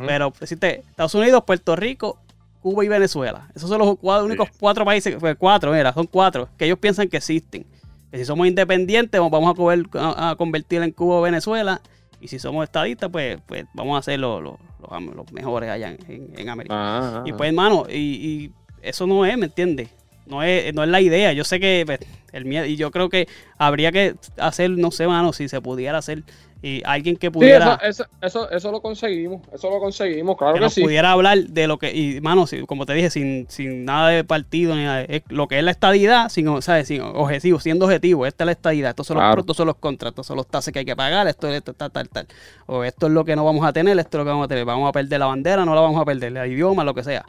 Pero 0.07 0.33
existe 0.41 0.81
Estados 0.91 1.15
Unidos, 1.15 1.45
Puerto 1.47 1.77
Rico, 1.77 2.19
Cuba 2.61 2.85
y 2.85 2.89
Venezuela. 2.89 3.49
Esos 3.55 3.69
son 3.69 3.79
los 3.79 3.99
cuatro, 3.99 4.27
únicos 4.27 4.49
cuatro 4.59 4.85
países, 4.85 5.17
pues, 5.21 5.37
cuatro, 5.39 5.73
mira, 5.73 5.93
son 5.93 6.07
cuatro, 6.07 6.49
que 6.57 6.65
ellos 6.65 6.79
piensan 6.79 7.09
que 7.09 7.19
existen. 7.19 7.67
Que 8.11 8.19
si 8.19 8.25
somos 8.25 8.47
independientes, 8.47 9.21
vamos- 9.21 9.55
a, 9.95 9.99
a- 10.01 10.31
a 10.31 10.37
convertir 10.37 10.83
en 10.83 10.91
Cuba 10.93 11.17
o 11.17 11.23
Venezuela. 11.23 11.81
Y 12.25 12.29
si 12.29 12.39
somos 12.39 12.65
estadistas, 12.65 13.11
pues, 13.11 13.39
pues 13.45 13.67
vamos 13.75 13.99
a 13.99 14.03
ser 14.03 14.19
los, 14.19 14.43
los- 14.43 14.55
los 14.81 14.91
am- 14.93 15.13
los 15.15 15.31
mejores 15.31 15.69
allá 15.69 15.91
en, 15.91 16.33
en- 16.39 16.49
América. 16.49 16.75
Ajá, 16.99 17.23
Y 17.27 17.29
ajá. 17.29 17.37
pues, 17.37 17.49
hermano, 17.49 17.85
y, 17.91 17.95
y 17.97 18.53
eso 18.81 19.07
no 19.07 19.27
es, 19.27 19.37
¿me 19.37 19.45
entiendes? 19.45 19.91
No 20.27 20.43
es, 20.43 20.73
no 20.75 20.83
es 20.83 20.89
la 20.89 21.01
idea. 21.01 21.33
Yo 21.33 21.45
sé 21.45 21.61
que 21.61 21.83
pues, 21.87 22.01
el 22.33 22.45
miedo, 22.45 22.65
y 22.67 22.77
yo 22.77 22.91
creo 22.91 23.09
que 23.09 23.29
habría 23.59 23.93
que 23.93 24.17
hacer, 24.39 24.71
no 24.71 24.91
sé, 24.91 25.07
mano, 25.07 25.33
si 25.33 25.49
se 25.49 25.61
pudiera 25.61 25.99
hacer, 25.99 26.25
y 26.63 26.83
alguien 26.85 27.17
que 27.17 27.31
Sí, 27.31 27.31
pudiera 27.31 27.79
eso, 27.83 28.07
eso, 28.21 28.51
eso, 28.51 28.73
lo 28.73 28.81
conseguimos, 28.81 29.43
eso 29.53 29.69
lo 29.71 29.79
conseguimos, 29.81 30.37
claro 30.37 30.55
que 30.55 30.61
que, 30.61 30.61
nos 30.61 30.73
sí. 30.73 30.81
pudiera 30.83 31.11
hablar 31.11 31.39
de 31.39 31.67
lo 31.67 31.79
que, 31.79 31.93
y 31.93 32.21
mano, 32.21 32.47
si- 32.47 32.65
como 32.65 32.87
te 32.87 32.95
dije, 32.95 33.11
sin, 33.11 33.47
sin 33.51 33.85
nada 33.85 34.11
de 34.11 34.23
partido, 34.23 34.77
ni 34.77 34.85
nada, 34.85 35.03
es 35.03 35.23
lo 35.29 35.49
que 35.49 35.59
es 35.59 35.65
la 35.65 35.73
estadidad, 35.73 36.29
sin, 36.29 36.63
¿sabes? 36.63 36.87
sin 36.87 37.01
objetivo, 37.03 37.59
siendo 37.59 37.87
objetivo, 37.87 38.25
esta 38.25 38.45
es 38.45 38.47
la 38.47 38.53
estadidad, 38.53 38.91
estos 38.91 39.09
son 39.09 39.17
los 39.17 39.25
pros, 39.27 39.43
estos 39.43 39.57
son 39.57 39.67
los 39.67 39.77
contras, 39.77 40.13
estos 40.13 40.27
son 40.29 40.37
los 40.37 40.47
tases 40.47 40.73
que 40.73 40.79
hay 40.81 40.85
que 40.85 40.95
pagar, 40.95 41.27
esto 41.27 41.49
es 41.49 41.57
esto, 41.57 41.75
tal, 41.75 41.91
tal, 41.91 42.09
tal. 42.09 42.29
O 42.67 42.85
esto 42.85 43.07
es 43.09 43.13
lo 43.13 43.25
que 43.25 43.35
no 43.35 43.45
vamos 43.45 43.67
a 43.67 43.73
tener, 43.73 43.99
esto 43.99 44.19
es 44.19 44.21
lo 44.21 44.25
que 44.25 44.31
vamos 44.31 44.45
a 44.45 44.49
tener, 44.49 44.65
vamos 44.65 44.89
a 44.89 44.93
perder 44.93 45.19
la 45.19 45.27
bandera, 45.27 45.65
no 45.65 45.75
la 45.75 45.81
vamos 45.81 46.01
a 46.01 46.05
perder, 46.05 46.37
el 46.37 46.53
idioma, 46.53 46.85
lo 46.85 46.95
que 46.95 47.03
sea. 47.03 47.25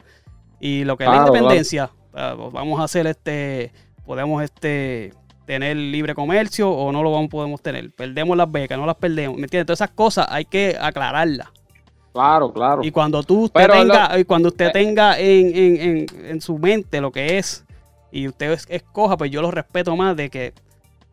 Y 0.60 0.84
lo 0.84 0.96
que 0.96 1.04
es 1.04 1.10
la 1.10 1.16
independencia, 1.16 1.90
vamos 2.16 2.80
a 2.80 2.84
hacer 2.84 3.06
este, 3.06 3.72
podemos 4.04 4.42
este 4.42 5.12
tener 5.46 5.76
libre 5.76 6.14
comercio 6.14 6.70
o 6.70 6.90
no 6.90 7.02
lo 7.02 7.12
vamos, 7.12 7.28
podemos 7.28 7.62
tener. 7.62 7.90
Perdemos 7.92 8.36
las 8.36 8.50
becas, 8.50 8.78
no 8.78 8.86
las 8.86 8.96
perdemos. 8.96 9.36
¿Me 9.36 9.44
entiendes? 9.44 9.66
Todas 9.66 9.80
esas 9.80 9.90
cosas 9.94 10.26
hay 10.30 10.44
que 10.44 10.76
aclararlas. 10.80 11.48
Claro, 12.12 12.52
claro. 12.52 12.82
Y 12.82 12.90
cuando 12.90 13.22
tú 13.22 13.44
usted 13.44 13.60
Pero 13.60 13.74
tenga, 13.74 14.18
y 14.18 14.24
cuando 14.24 14.48
usted 14.48 14.68
eh. 14.68 14.72
tenga 14.72 15.18
en, 15.18 15.54
en- 15.54 15.76
en- 15.80 16.06
en 16.26 16.40
su 16.40 16.58
mente 16.58 17.00
lo 17.00 17.12
que 17.12 17.36
es, 17.38 17.64
y 18.10 18.26
usted 18.26 18.52
es- 18.52 18.66
escoja, 18.70 19.16
pues 19.18 19.30
yo 19.30 19.42
lo 19.42 19.50
respeto 19.50 19.94
más 19.94 20.16
de 20.16 20.30
que 20.30 20.54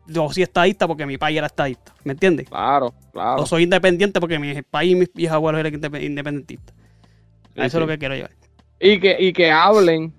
yo 0.06 0.28
soy 0.32 0.42
estadista 0.42 0.88
porque 0.88 1.04
mi 1.06 1.18
país 1.18 1.36
era 1.38 1.46
estadista. 1.46 1.94
¿Me 2.04 2.12
entiendes? 2.12 2.48
Claro, 2.48 2.92
claro. 3.12 3.42
O 3.42 3.46
soy 3.46 3.64
independiente 3.64 4.18
porque 4.18 4.38
mi 4.38 4.62
país 4.62 4.92
y 4.92 4.94
mis, 4.96 5.10
mis 5.14 5.30
abuelos 5.30 5.60
eran 5.60 5.74
indep- 5.74 6.02
independentistas. 6.02 6.74
Sí, 7.54 7.60
eso 7.60 7.76
es 7.78 7.80
lo 7.82 7.86
que 7.86 7.98
quiero 7.98 8.14
llevar. 8.14 8.30
Y 8.80 8.98
que, 8.98 9.16
y 9.20 9.32
que 9.32 9.50
hablen, 9.52 10.12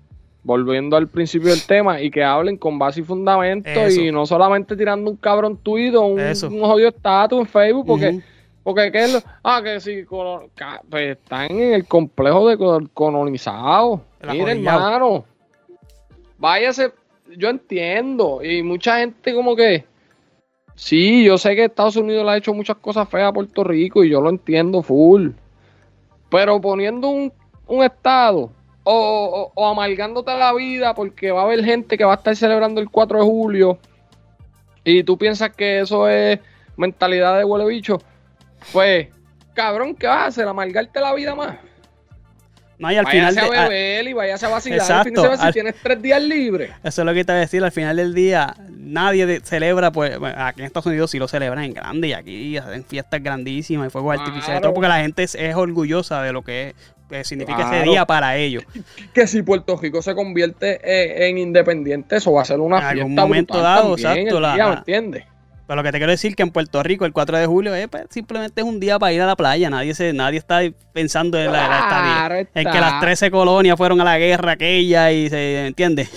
volviendo 0.46 0.96
al 0.96 1.08
principio 1.08 1.50
del 1.50 1.60
tema, 1.66 2.00
y 2.00 2.08
que 2.08 2.22
hablen 2.22 2.56
con 2.56 2.78
base 2.78 3.00
y 3.00 3.02
fundamento 3.02 3.68
Eso. 3.68 4.00
y 4.00 4.12
no 4.12 4.24
solamente 4.26 4.76
tirando 4.76 5.10
un 5.10 5.16
cabrón 5.16 5.56
tuit 5.56 5.92
o 5.96 6.02
un, 6.02 6.20
un 6.20 6.60
jodido 6.60 6.88
estatus 6.88 7.40
en 7.40 7.46
Facebook, 7.46 7.84
porque, 7.86 8.20
porque 8.62 8.92
¿qué 8.92 9.04
es 9.04 9.12
lo? 9.14 9.18
Ah, 9.42 9.60
que 9.62 9.80
si 9.80 10.04
colo- 10.04 10.48
ca- 10.54 10.80
pues, 10.88 11.16
están 11.18 11.50
en 11.50 11.72
el 11.74 11.84
complejo 11.86 12.48
de 12.48 12.56
col- 12.56 12.88
colonizado. 12.94 14.02
Acolillado. 14.22 14.48
hermano, 14.48 15.24
váyase, 16.38 16.92
yo 17.36 17.48
entiendo, 17.48 18.40
y 18.42 18.62
mucha 18.62 18.98
gente 19.00 19.34
como 19.34 19.56
que, 19.56 19.84
sí, 20.76 21.24
yo 21.24 21.38
sé 21.38 21.56
que 21.56 21.64
Estados 21.64 21.96
Unidos 21.96 22.24
le 22.24 22.30
ha 22.30 22.36
hecho 22.36 22.54
muchas 22.54 22.76
cosas 22.76 23.08
feas 23.08 23.30
a 23.30 23.32
Puerto 23.32 23.64
Rico 23.64 24.04
y 24.04 24.10
yo 24.10 24.20
lo 24.20 24.30
entiendo 24.30 24.82
full, 24.82 25.30
pero 26.30 26.60
poniendo 26.60 27.08
un, 27.08 27.32
un 27.66 27.82
estado 27.84 28.50
o, 28.88 29.68
amargándote 29.68 30.36
la 30.38 30.52
vida 30.52 30.94
porque 30.94 31.32
va 31.32 31.40
a 31.40 31.44
haber 31.44 31.64
gente 31.64 31.98
que 31.98 32.04
va 32.04 32.12
a 32.12 32.16
estar 32.16 32.36
celebrando 32.36 32.80
el 32.80 32.88
4 32.88 33.18
de 33.18 33.24
julio 33.24 33.78
y 34.84 35.02
tú 35.02 35.18
piensas 35.18 35.50
que 35.50 35.80
eso 35.80 36.08
es 36.08 36.38
mentalidad 36.76 37.36
de 37.36 37.44
huele 37.44 37.66
bicho, 37.66 37.98
pues, 38.72 39.08
cabrón, 39.54 39.96
¿qué 39.96 40.06
vas 40.06 40.18
a 40.18 40.26
hacer? 40.26 40.46
¿Amargarte 40.46 41.00
la 41.00 41.14
vida 41.14 41.34
más? 41.34 41.56
No, 42.78 42.92
y 42.92 42.96
al 42.96 43.06
final 43.06 43.34
de- 43.34 43.40
a 43.40 43.48
beber 43.68 44.06
y 44.06 44.12
váyase 44.12 44.46
a 44.46 44.48
vacilar 44.50 44.78
el 44.78 44.84
fin 44.84 45.14
Exacto, 45.14 45.30
de 45.30 45.36
si 45.46 45.52
tienes 45.52 45.74
tres 45.82 46.02
días 46.02 46.22
libres. 46.22 46.70
Eso 46.84 47.02
es 47.02 47.06
lo 47.06 47.14
que 47.14 47.24
te 47.24 47.32
voy 47.32 47.38
a 47.38 47.40
decir. 47.40 47.64
Al 47.64 47.72
final 47.72 47.96
del 47.96 48.14
día, 48.14 48.54
nadie 48.70 49.24
de- 49.26 49.40
celebra, 49.40 49.90
pues 49.92 50.18
bueno, 50.18 50.34
aquí 50.38 50.60
en 50.60 50.66
Estados 50.66 50.86
Unidos 50.86 51.10
sí 51.10 51.18
lo 51.18 51.26
celebran 51.28 51.64
en 51.64 51.72
grande 51.74 52.08
y 52.08 52.12
aquí 52.12 52.56
hacen 52.58 52.84
fiestas 52.84 53.22
grandísimas 53.22 53.86
y 53.86 53.90
fuegos 53.90 54.14
Claro. 54.14 54.28
artificiales, 54.28 54.60
todo 54.62 54.74
porque 54.74 54.88
la 54.88 55.00
gente 55.00 55.22
es, 55.22 55.34
es 55.34 55.54
orgullosa 55.54 56.22
de 56.22 56.32
lo 56.32 56.42
que, 56.42 56.74
que 57.08 57.24
significa 57.24 57.62
ese 57.72 57.88
día 57.88 58.04
para 58.04 58.36
ellos. 58.36 58.62
Que 59.14 59.26
si 59.26 59.42
Puerto 59.42 59.76
Rico 59.78 60.02
se 60.02 60.14
convierte 60.14 60.80
eh, 60.84 61.28
en 61.28 61.38
independiente, 61.38 62.16
eso 62.16 62.32
va 62.32 62.42
a 62.42 62.44
ser 62.44 62.60
una 62.60 62.78
En 62.78 62.84
algún 62.84 63.06
fiesta 63.06 63.22
momento 63.22 63.54
brutal 63.54 63.74
dado, 63.74 63.96
también, 63.96 64.18
exacto, 64.26 64.40
la- 64.40 64.54
día, 64.54 64.64
¿me 64.64 64.70
la- 64.72 64.78
entiendes? 64.78 65.24
Pero 65.66 65.76
lo 65.76 65.82
que 65.82 65.90
te 65.92 65.98
quiero 65.98 66.12
decir 66.12 66.36
que 66.36 66.42
en 66.44 66.50
Puerto 66.50 66.82
Rico 66.82 67.04
el 67.06 67.12
4 67.12 67.38
de 67.38 67.46
julio 67.46 67.74
eh, 67.74 67.88
pues, 67.88 68.04
simplemente 68.10 68.60
es 68.60 68.66
un 68.66 68.78
día 68.78 68.98
para 68.98 69.12
ir 69.12 69.20
a 69.22 69.26
la 69.26 69.34
playa. 69.36 69.68
Nadie 69.68 69.94
se, 69.94 70.12
nadie 70.12 70.38
está 70.38 70.60
pensando 70.92 71.38
en, 71.38 71.50
la. 71.52 71.66
Claro 71.88 72.34
en 72.36 72.48
está. 72.54 72.70
que 72.70 72.80
las 72.80 73.00
13 73.00 73.30
colonias 73.30 73.76
fueron 73.76 74.00
a 74.00 74.04
la 74.04 74.18
guerra 74.18 74.52
aquella 74.52 75.10
y 75.12 75.28
se 75.28 75.66
entiende. 75.66 76.08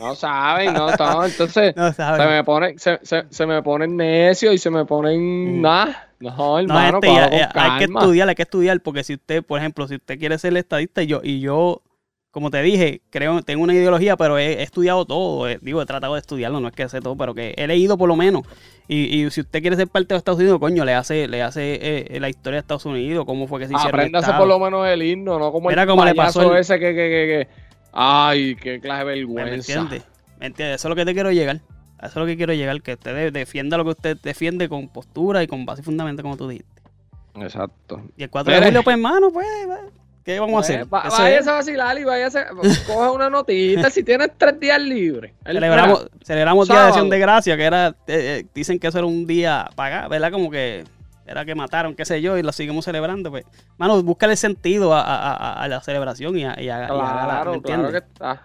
No 0.00 0.14
saben, 0.14 0.72
no, 0.72 0.88
no, 0.90 1.24
entonces 1.26 1.76
No 1.76 1.88
se 1.90 1.94
sabes. 1.96 2.26
me 2.26 2.42
ponen, 2.42 2.78
se, 2.78 2.98
se, 3.02 3.24
se 3.28 3.46
me 3.46 3.62
ponen 3.62 3.96
necios 3.98 4.54
y 4.54 4.58
se 4.58 4.70
me 4.70 4.84
ponen 4.86 5.60
nada. 5.60 6.08
No, 6.20 6.30
No, 6.36 6.58
hermano, 6.58 6.98
este, 7.02 7.06
ya- 7.14 7.28
cógalo 7.28 7.30
con 7.30 7.38
ya- 7.38 7.50
hay 7.54 7.78
que 7.78 7.84
estudiar, 7.84 8.28
hay 8.30 8.34
que 8.34 8.42
estudiar, 8.42 8.80
porque 8.80 9.04
si 9.04 9.14
usted, 9.14 9.42
por 9.44 9.58
ejemplo, 9.58 9.86
si 9.88 9.96
usted 9.96 10.18
quiere 10.18 10.38
ser 10.38 10.56
estadista, 10.56 11.02
y 11.02 11.06
yo, 11.06 11.20
y 11.22 11.40
yo, 11.40 11.82
como 12.30 12.50
te 12.50 12.62
dije, 12.62 13.00
creo, 13.10 13.42
tengo 13.42 13.62
una 13.64 13.74
ideología, 13.74 14.16
pero 14.16 14.38
he, 14.38 14.60
he 14.60 14.62
estudiado 14.62 15.04
todo, 15.04 15.48
eh, 15.48 15.58
digo, 15.62 15.82
he 15.82 15.86
tratado 15.86 16.14
de 16.14 16.20
estudiarlo, 16.20 16.60
no 16.60 16.68
es 16.68 16.74
que 16.74 16.88
sé 16.88 17.00
todo, 17.00 17.16
pero 17.16 17.34
que 17.34 17.54
he 17.56 17.66
leído 17.66 17.98
por 17.98 18.08
lo 18.08 18.14
menos. 18.16 18.42
Y, 18.86 19.22
y 19.24 19.30
si 19.30 19.40
usted 19.40 19.60
quiere 19.60 19.76
ser 19.76 19.88
parte 19.88 20.14
de 20.14 20.18
Estados 20.18 20.38
Unidos, 20.40 20.58
coño, 20.60 20.84
le 20.84 20.94
hace, 20.94 21.26
le 21.28 21.42
hace 21.42 21.78
eh, 22.14 22.20
la 22.20 22.28
historia 22.28 22.56
de 22.56 22.60
Estados 22.60 22.84
Unidos, 22.86 23.24
cómo 23.24 23.46
fue 23.48 23.58
que 23.60 23.66
se 23.66 23.74
hicieron 23.74 24.00
Apréndase 24.00 24.32
por 24.32 24.46
lo 24.48 24.58
menos 24.58 24.86
el 24.86 25.02
himno, 25.02 25.38
no 25.38 25.50
como 25.52 25.68
Mira 25.68 25.82
el 25.82 25.88
cómo 25.88 26.04
le 26.04 26.14
pasó 26.14 26.56
ese 26.56 26.78
que, 26.78 26.86
que, 26.88 26.94
que, 26.94 27.46
que- 27.46 27.48
Ay, 27.92 28.54
qué 28.56 28.80
clase 28.80 29.00
de 29.04 29.26
¿Me 29.26 29.44
vergüenza. 29.44 29.88
¿Me 30.38 30.46
entiende? 30.46 30.74
Eso 30.74 30.88
es 30.88 30.90
lo 30.90 30.94
que 30.96 31.04
te 31.04 31.12
quiero 31.14 31.32
llegar. 31.32 31.56
Eso 31.98 32.06
es 32.08 32.16
lo 32.16 32.26
que 32.26 32.36
quiero 32.36 32.52
llegar, 32.54 32.80
que 32.82 32.94
usted 32.94 33.14
de- 33.14 33.30
defienda 33.32 33.76
lo 33.76 33.84
que 33.84 33.90
usted 33.90 34.16
defiende 34.22 34.68
con 34.68 34.88
postura 34.88 35.42
y 35.42 35.46
con 35.48 35.66
base 35.66 35.82
y 35.82 35.84
fundamento, 35.84 36.22
como 36.22 36.36
tú 36.36 36.48
dijiste. 36.48 36.80
Exacto. 37.34 38.02
Y 38.16 38.22
el 38.22 38.30
4 38.30 38.52
de 38.52 38.58
julio, 38.66 38.82
pues, 38.82 38.94
hermano, 38.96 39.30
pues, 39.32 39.46
¿qué 40.24 40.38
vamos 40.40 40.56
a 40.56 40.60
hacer? 40.60 40.84
Va- 40.92 41.04
váyase 41.08 41.50
a 41.50 41.54
vacilar 41.54 41.98
y 41.98 42.04
váyase, 42.04 42.44
coge 42.86 43.10
una 43.10 43.30
notita 43.30 43.90
si 43.90 44.02
tienes 44.02 44.30
tres 44.36 44.58
días 44.60 44.80
libres. 44.80 45.32
El- 45.44 45.56
Celebramos, 45.56 46.06
celebramos 46.24 46.68
Día 46.68 46.80
de 46.82 46.86
Acción 46.88 47.10
de 47.10 47.18
Gracia, 47.18 47.56
que 47.56 47.64
era, 47.64 47.88
eh, 47.88 47.92
eh, 48.06 48.46
dicen 48.54 48.78
que 48.78 48.88
eso 48.88 48.98
era 48.98 49.06
un 49.06 49.26
día 49.26 49.68
pagado, 49.74 50.08
¿verdad? 50.08 50.30
Como 50.32 50.50
que 50.50 50.84
era 51.26 51.44
que 51.44 51.54
mataron, 51.54 51.94
qué 51.94 52.04
sé 52.04 52.20
yo, 52.20 52.36
y 52.36 52.42
lo 52.42 52.50
seguimos 52.52 52.84
celebrando, 52.84 53.30
pues. 53.30 53.44
Mano, 53.78 54.02
búscale 54.02 54.34
sentido 54.36 54.94
a, 54.94 55.00
a- 55.00 55.32
a- 55.34 55.62
a 55.62 55.68
la 55.68 55.80
celebración 55.80 56.36
y 56.36 56.44
a, 56.44 56.60
y 56.60 56.68
a- 56.68 56.84
y 56.84 56.86
Claro, 56.88 57.52
¿me 57.52 57.62
claro 57.62 57.90
que 57.92 57.98
está. 57.98 58.42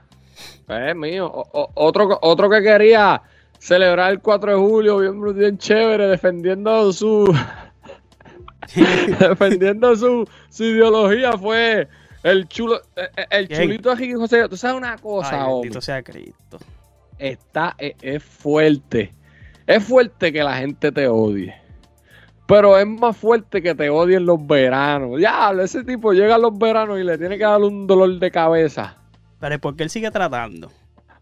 Pues 0.67 0.95
mío. 0.95 1.25
O- 1.25 1.47
o- 1.51 1.71
otro, 1.75 2.19
otro 2.21 2.49
que 2.49 2.61
quería 2.61 3.21
celebrar 3.57 4.11
el 4.11 4.19
4 4.19 4.51
de 4.51 4.57
julio, 4.57 4.97
bien, 4.99 5.35
bien 5.35 5.57
chévere, 5.57 6.07
defendiendo 6.07 6.91
su. 6.93 7.33
defendiendo 9.19 9.95
su, 9.95 10.27
su 10.49 10.63
ideología 10.63 11.33
fue 11.37 11.87
el 12.23 12.47
chulo. 12.47 12.81
eh, 12.95 13.09
eh, 13.17 13.25
El 13.29 13.47
¿Quién? 13.47 13.61
chulito 13.61 13.89
de 13.89 13.95
Ricky 13.95 14.13
José. 14.13 14.47
Tú 14.49 14.57
sabes 14.57 14.77
una 14.77 14.97
cosa, 14.97 15.29
Ay, 15.31 15.41
hombre. 15.43 15.61
bendito 15.69 15.81
sea 15.81 16.01
Cristo. 16.03 16.57
está, 17.19 17.75
es, 17.77 17.93
es 18.01 18.23
fuerte. 18.23 19.13
Es 19.67 19.83
fuerte 19.83 20.31
que 20.31 20.43
la 20.43 20.57
gente 20.57 20.91
te 20.91 21.07
odie. 21.07 21.55
Pero 22.47 22.77
es 22.77 22.85
más 22.85 23.17
fuerte 23.17 23.61
que 23.61 23.73
te 23.73 23.89
odien 23.89 24.25
los 24.25 24.45
veranos. 24.45 25.19
Ya, 25.19 25.51
ese 25.63 25.83
tipo 25.83 26.13
llega 26.13 26.35
a 26.35 26.37
los 26.37 26.55
veranos 26.57 26.99
y 26.99 27.03
le 27.03 27.17
tiene 27.17 27.37
que 27.39 27.43
dar 27.43 27.59
un 27.61 27.87
dolor 27.87 28.19
de 28.19 28.29
cabeza. 28.31 28.97
Pero 29.39 29.59
¿por 29.59 29.75
qué 29.75 29.83
él 29.83 29.89
sigue 29.89 30.11
tratando? 30.11 30.71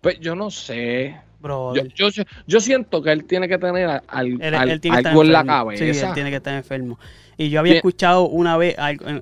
Pues 0.01 0.19
yo 0.19 0.35
no 0.35 0.51
sé. 0.51 1.15
Bro, 1.43 1.75
Yo, 1.75 2.07
yo, 2.09 2.23
yo 2.47 2.59
siento 2.61 3.01
que 3.03 3.11
él 3.11 3.25
tiene 3.25 3.49
que 3.49 3.57
tener 3.57 3.85
al- 3.87 4.03
al- 4.07 4.41
él, 4.41 4.55
al- 4.55 4.69
él 4.69 4.79
tiene 4.79 4.95
que 4.95 4.99
estar 5.01 5.11
algo 5.11 5.23
en 5.23 5.31
la 5.33 5.43
cabeza. 5.45 5.83
Sí, 5.93 5.99
él 5.99 6.13
tiene 6.13 6.29
que 6.29 6.37
estar 6.37 6.53
enfermo. 6.55 6.97
Y 7.37 7.49
yo 7.49 7.59
había 7.59 7.73
Bien. 7.73 7.77
escuchado 7.77 8.29
una 8.29 8.55
vez, 8.55 8.77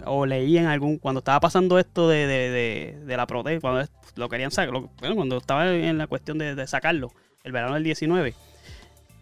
o 0.05 0.25
leí 0.27 0.57
en 0.57 0.67
algún, 0.67 0.99
cuando 0.99 1.19
estaba 1.19 1.39
pasando 1.39 1.79
esto 1.79 2.07
de, 2.07 2.27
de, 2.27 2.49
de, 2.51 2.97
de 3.05 3.17
la 3.17 3.25
protesta, 3.25 3.59
cuando 3.61 3.89
lo 4.15 4.29
querían 4.29 4.51
sacar, 4.51 4.71
lo- 4.71 4.91
bueno, 4.99 5.15
cuando 5.15 5.37
estaba 5.37 5.73
en 5.73 5.97
la 5.97 6.05
cuestión 6.07 6.37
de, 6.37 6.67
sacarlo, 6.67 7.11
el 7.43 7.51
verano 7.51 7.73
del 7.73 7.83
19, 7.83 8.35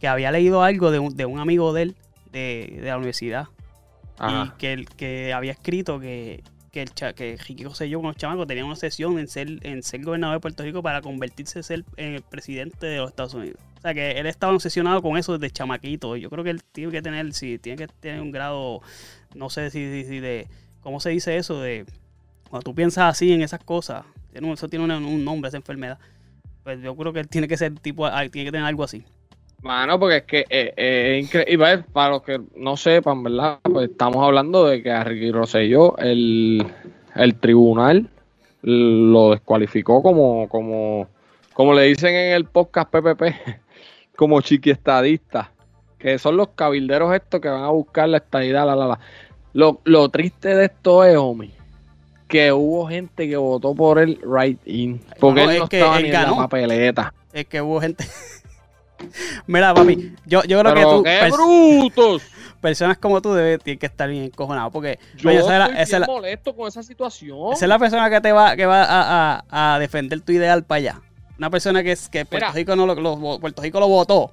que 0.01 0.07
había 0.09 0.29
leído 0.31 0.61
algo 0.61 0.91
de 0.91 0.99
un, 0.99 1.15
de 1.15 1.25
un 1.25 1.39
amigo 1.39 1.71
de 1.71 1.83
él, 1.83 1.95
de, 2.33 2.79
de 2.81 2.87
la 2.87 2.97
universidad, 2.97 3.47
y 4.21 4.49
que, 4.57 4.85
que 4.97 5.31
había 5.33 5.53
escrito 5.53 6.01
que, 6.01 6.43
que, 6.71 6.81
el 6.81 6.93
cha- 6.93 7.13
que 7.13 7.37
Ricky 7.37 7.63
Rosselló 7.63 7.99
con 7.99 8.07
los 8.09 8.17
chamacos 8.17 8.47
tenían 8.47 8.65
una 8.67 8.75
sesión 8.75 9.17
en 9.19 9.27
ser, 9.27 9.47
en 9.65 9.83
ser 9.83 10.03
gobernador 10.03 10.37
de 10.37 10.39
Puerto 10.41 10.63
Rico 10.63 10.81
para 10.83 11.01
convertirse 11.01 11.59
en 11.59 11.63
ser- 11.63 11.85
el 11.97 12.21
presidente 12.21 12.85
de 12.87 12.97
los 12.97 13.09
Estados 13.09 13.33
Unidos. 13.33 13.57
O 13.77 13.81
sea 13.81 13.93
que 13.93 14.11
él 14.11 14.25
estaba 14.27 14.53
obsesionado 14.53 15.01
con 15.01 15.17
eso 15.17 15.37
desde 15.37 15.51
chamaquito. 15.53 16.15
Yo 16.17 16.29
creo 16.29 16.43
que 16.43 16.49
él 16.49 16.61
tiene 16.63 16.91
que 16.91 17.01
tener, 17.01 17.33
sí, 17.33 17.57
tiene 17.59 17.77
que 17.77 17.87
tener 17.87 18.21
un 18.21 18.31
grado, 18.31 18.81
no 19.35 19.49
sé 19.49 19.69
si, 19.69 19.79
si- 19.91 20.05
si 20.07 20.19
de, 20.19 20.47
¿cómo 20.81 20.99
se 20.99 21.09
dice 21.11 21.37
eso? 21.37 21.59
De 21.61 21.85
cuando 22.49 22.63
tú 22.63 22.75
piensas 22.75 23.05
así 23.11 23.31
en 23.31 23.41
esas 23.41 23.63
cosas, 23.63 24.05
eso 24.33 24.67
tiene 24.69 24.85
un, 24.85 24.91
un 24.91 25.23
nombre, 25.23 25.47
esa 25.49 25.57
enfermedad. 25.57 25.97
Pues 26.63 26.81
yo 26.81 26.95
creo 26.95 27.13
que 27.13 27.19
él 27.21 27.27
tiene 27.29 27.47
que 27.47 27.57
ser 27.57 27.73
tipo, 27.79 28.05
ah, 28.05 28.27
tiene 28.29 28.45
que 28.47 28.51
tener 28.51 28.65
algo 28.67 28.83
así. 28.83 29.03
Mano, 29.61 29.99
porque 29.99 30.17
es 30.17 30.23
que 30.23 30.39
eh, 30.49 30.73
eh, 30.77 31.17
es 31.19 31.25
increíble. 31.25 31.83
Para 31.91 32.11
los 32.11 32.23
que 32.23 32.39
no 32.55 32.77
sepan, 32.77 33.23
¿verdad? 33.23 33.59
Pues 33.63 33.89
estamos 33.91 34.23
hablando 34.23 34.65
de 34.65 34.81
que 34.81 34.91
a 34.91 35.03
Ricky 35.03 35.31
Rosselló 35.31 35.97
el, 35.97 36.65
el 37.15 37.35
tribunal 37.35 38.09
lo 38.61 39.31
descualificó 39.31 40.01
como, 40.01 40.47
como, 40.49 41.07
como 41.53 41.73
le 41.73 41.83
dicen 41.83 42.15
en 42.15 42.33
el 42.33 42.45
podcast 42.45 42.89
PPP, 42.89 43.23
como 44.15 44.41
chiquiestadista. 44.41 45.51
Que 45.97 46.17
son 46.17 46.37
los 46.37 46.49
cabilderos 46.55 47.13
estos 47.13 47.41
que 47.41 47.49
van 47.49 47.63
a 47.63 47.69
buscar 47.71 48.07
la 48.07 48.17
estadidad, 48.17 48.65
la, 48.65 48.75
la, 48.75 48.87
la. 48.87 48.99
Lo, 49.51 49.81
lo 49.83 50.07
triste 50.07 50.55
de 50.55 50.65
esto 50.65 51.03
es, 51.03 51.17
homie, 51.17 51.51
que 52.29 52.53
hubo 52.53 52.87
gente 52.87 53.27
que 53.27 53.35
votó 53.35 53.75
por 53.75 53.99
el 53.99 54.17
right 54.23 54.59
in. 54.65 55.01
Porque 55.19 55.43
No, 55.43 55.49
él 55.49 55.55
es 55.57 55.61
no 55.63 55.67
que 55.67 55.77
estaba 55.79 55.97
él 55.97 56.03
ni 56.03 56.07
en 56.09 56.13
la 56.13 56.21
ganó. 56.23 56.35
papeleta. 56.37 57.13
Es 57.33 57.45
que 57.47 57.61
hubo 57.61 57.81
gente... 57.81 58.05
Mira, 59.47 59.73
papi, 59.73 60.15
yo, 60.25 60.43
yo 60.43 60.59
creo 60.59 60.73
Pero 60.73 60.75
que 60.75 60.95
tú, 60.97 61.03
qué 61.03 61.29
brutos. 61.31 62.21
personas 62.61 62.97
como 62.97 63.21
tú 63.21 63.33
debes, 63.33 63.63
tienen 63.63 63.79
que 63.79 63.85
estar 63.85 64.09
bien 64.09 64.23
encojonados 64.25 64.71
porque 64.71 64.99
Yo 65.17 65.29
oye, 65.29 65.39
la, 65.39 65.65
estoy 65.67 65.85
bien 65.85 66.01
la- 66.01 66.07
molesto 66.07 66.55
con 66.55 66.67
esa 66.67 66.83
situación. 66.83 67.53
esa 67.53 67.65
es 67.65 67.69
la 67.69 67.79
persona 67.79 68.09
que 68.09 68.21
te 68.21 68.31
va, 68.31 68.55
que 68.55 68.65
va 68.65 68.83
a, 68.83 69.43
a- 69.49 69.75
a 69.75 69.79
defender 69.79 70.21
tu 70.21 70.31
ideal 70.31 70.63
para 70.63 70.77
allá. 70.77 71.01
Una 71.37 71.49
persona 71.49 71.81
que, 71.83 71.95
que 72.11 72.25
Puerto, 72.25 72.47
Mira. 72.47 72.51
Rico 72.51 72.75
no 72.75 72.85
lo, 72.85 72.95
lo- 72.95 73.39
Puerto 73.39 73.61
Rico 73.61 73.79
lo 73.79 73.87
votó. 73.87 74.31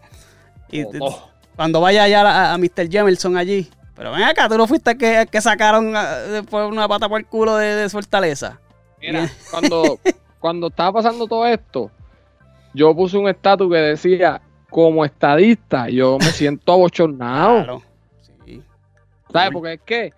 Y 0.71 0.83
Votó. 0.83 1.31
cuando 1.55 1.81
vaya 1.81 2.03
allá 2.03 2.23
a, 2.23 2.53
a 2.55 2.59
Mr. 2.59 2.91
Jemerson 2.91 3.37
allí. 3.37 3.71
Pero 3.95 4.11
ven 4.13 4.25
acá, 4.25 4.49
tú 4.49 4.59
no 4.59 4.67
fuiste 4.67 4.91
el 4.91 4.99
que, 4.99 5.21
el 5.23 5.29
que 5.29 5.41
sacaron 5.41 5.95
ah, 5.97 6.17
después 6.19 6.67
una 6.69 6.87
pata 6.89 7.09
por 7.09 7.19
el 7.21 7.27
culo 7.27 7.57
de, 7.57 7.77
de 7.77 7.89
Fortaleza. 7.89 8.59
Mira, 9.01 9.31
cuando, 9.51 10.01
cuando 10.41 10.67
estaba 10.67 10.93
pasando 10.95 11.27
todo 11.27 11.47
esto, 11.47 11.91
yo 12.75 12.95
puse 12.95 13.17
un 13.17 13.29
estatus 13.29 13.71
que 13.71 13.79
decía, 13.79 14.43
como 14.71 15.05
estadista, 15.05 15.89
yo 15.89 16.19
me 16.19 16.27
siento 16.27 16.73
abochornado. 16.73 17.65
Claro. 17.65 17.83
Sí. 18.45 18.63
¿Sabes? 19.33 19.51
Porque 19.53 19.73
es 19.75 19.81
que. 19.83 20.13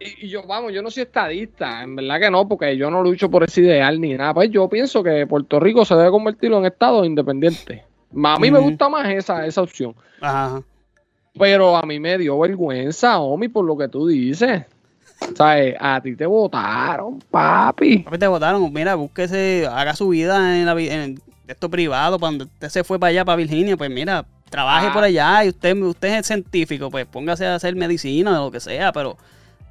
Y, 0.00 0.26
y 0.26 0.28
yo, 0.28 0.42
vamos, 0.46 0.72
yo 0.72 0.82
no 0.82 0.90
soy 0.90 1.04
estadista, 1.04 1.82
en 1.82 1.96
verdad 1.96 2.20
que 2.20 2.30
no, 2.30 2.46
porque 2.48 2.76
yo 2.76 2.90
no 2.90 3.02
lucho 3.02 3.30
por 3.30 3.44
ese 3.44 3.62
ideal 3.62 4.00
ni 4.00 4.14
nada. 4.14 4.34
Pues 4.34 4.50
yo 4.50 4.68
pienso 4.68 5.02
que 5.02 5.26
Puerto 5.26 5.60
Rico 5.60 5.84
se 5.84 5.94
debe 5.94 6.10
convertirlo 6.10 6.58
en 6.58 6.66
estado 6.66 7.04
independiente. 7.04 7.84
A 8.22 8.38
mí 8.38 8.50
me 8.50 8.58
gusta 8.60 8.88
más 8.88 9.08
esa, 9.08 9.46
esa 9.46 9.62
opción. 9.62 9.94
Ajá. 10.20 10.62
Pero 11.38 11.76
a 11.76 11.82
mí 11.82 11.98
me 11.98 12.16
dio 12.16 12.38
vergüenza, 12.38 13.18
Omi, 13.18 13.48
por 13.48 13.64
lo 13.64 13.76
que 13.76 13.88
tú 13.88 14.06
dices. 14.06 14.64
¿Sabes? 15.36 15.74
A 15.80 16.00
ti 16.00 16.14
te 16.14 16.26
votaron, 16.26 17.18
papi. 17.30 17.98
Papi, 17.98 18.18
te 18.18 18.26
votaron. 18.26 18.72
Mira, 18.72 18.94
búsquese, 18.94 19.66
haga 19.66 19.94
su 19.94 20.08
vida 20.08 20.60
en, 20.60 20.66
la, 20.66 20.74
en 21.44 21.50
esto 21.50 21.68
privado. 21.70 22.18
Cuando 22.18 22.44
usted 22.44 22.68
se 22.68 22.84
fue 22.84 22.98
para 22.98 23.10
allá, 23.10 23.24
para 23.24 23.36
Virginia, 23.36 23.76
pues 23.76 23.90
mira, 23.90 24.24
trabaje 24.50 24.88
Ah. 24.88 24.92
por 24.92 25.04
allá 25.04 25.44
y 25.44 25.48
usted, 25.48 25.76
usted 25.82 26.18
es 26.18 26.26
científico, 26.26 26.90
pues 26.90 27.06
póngase 27.06 27.46
a 27.46 27.54
hacer 27.56 27.74
medicina 27.76 28.40
o 28.42 28.46
lo 28.46 28.50
que 28.50 28.60
sea, 28.60 28.92
pero 28.92 29.16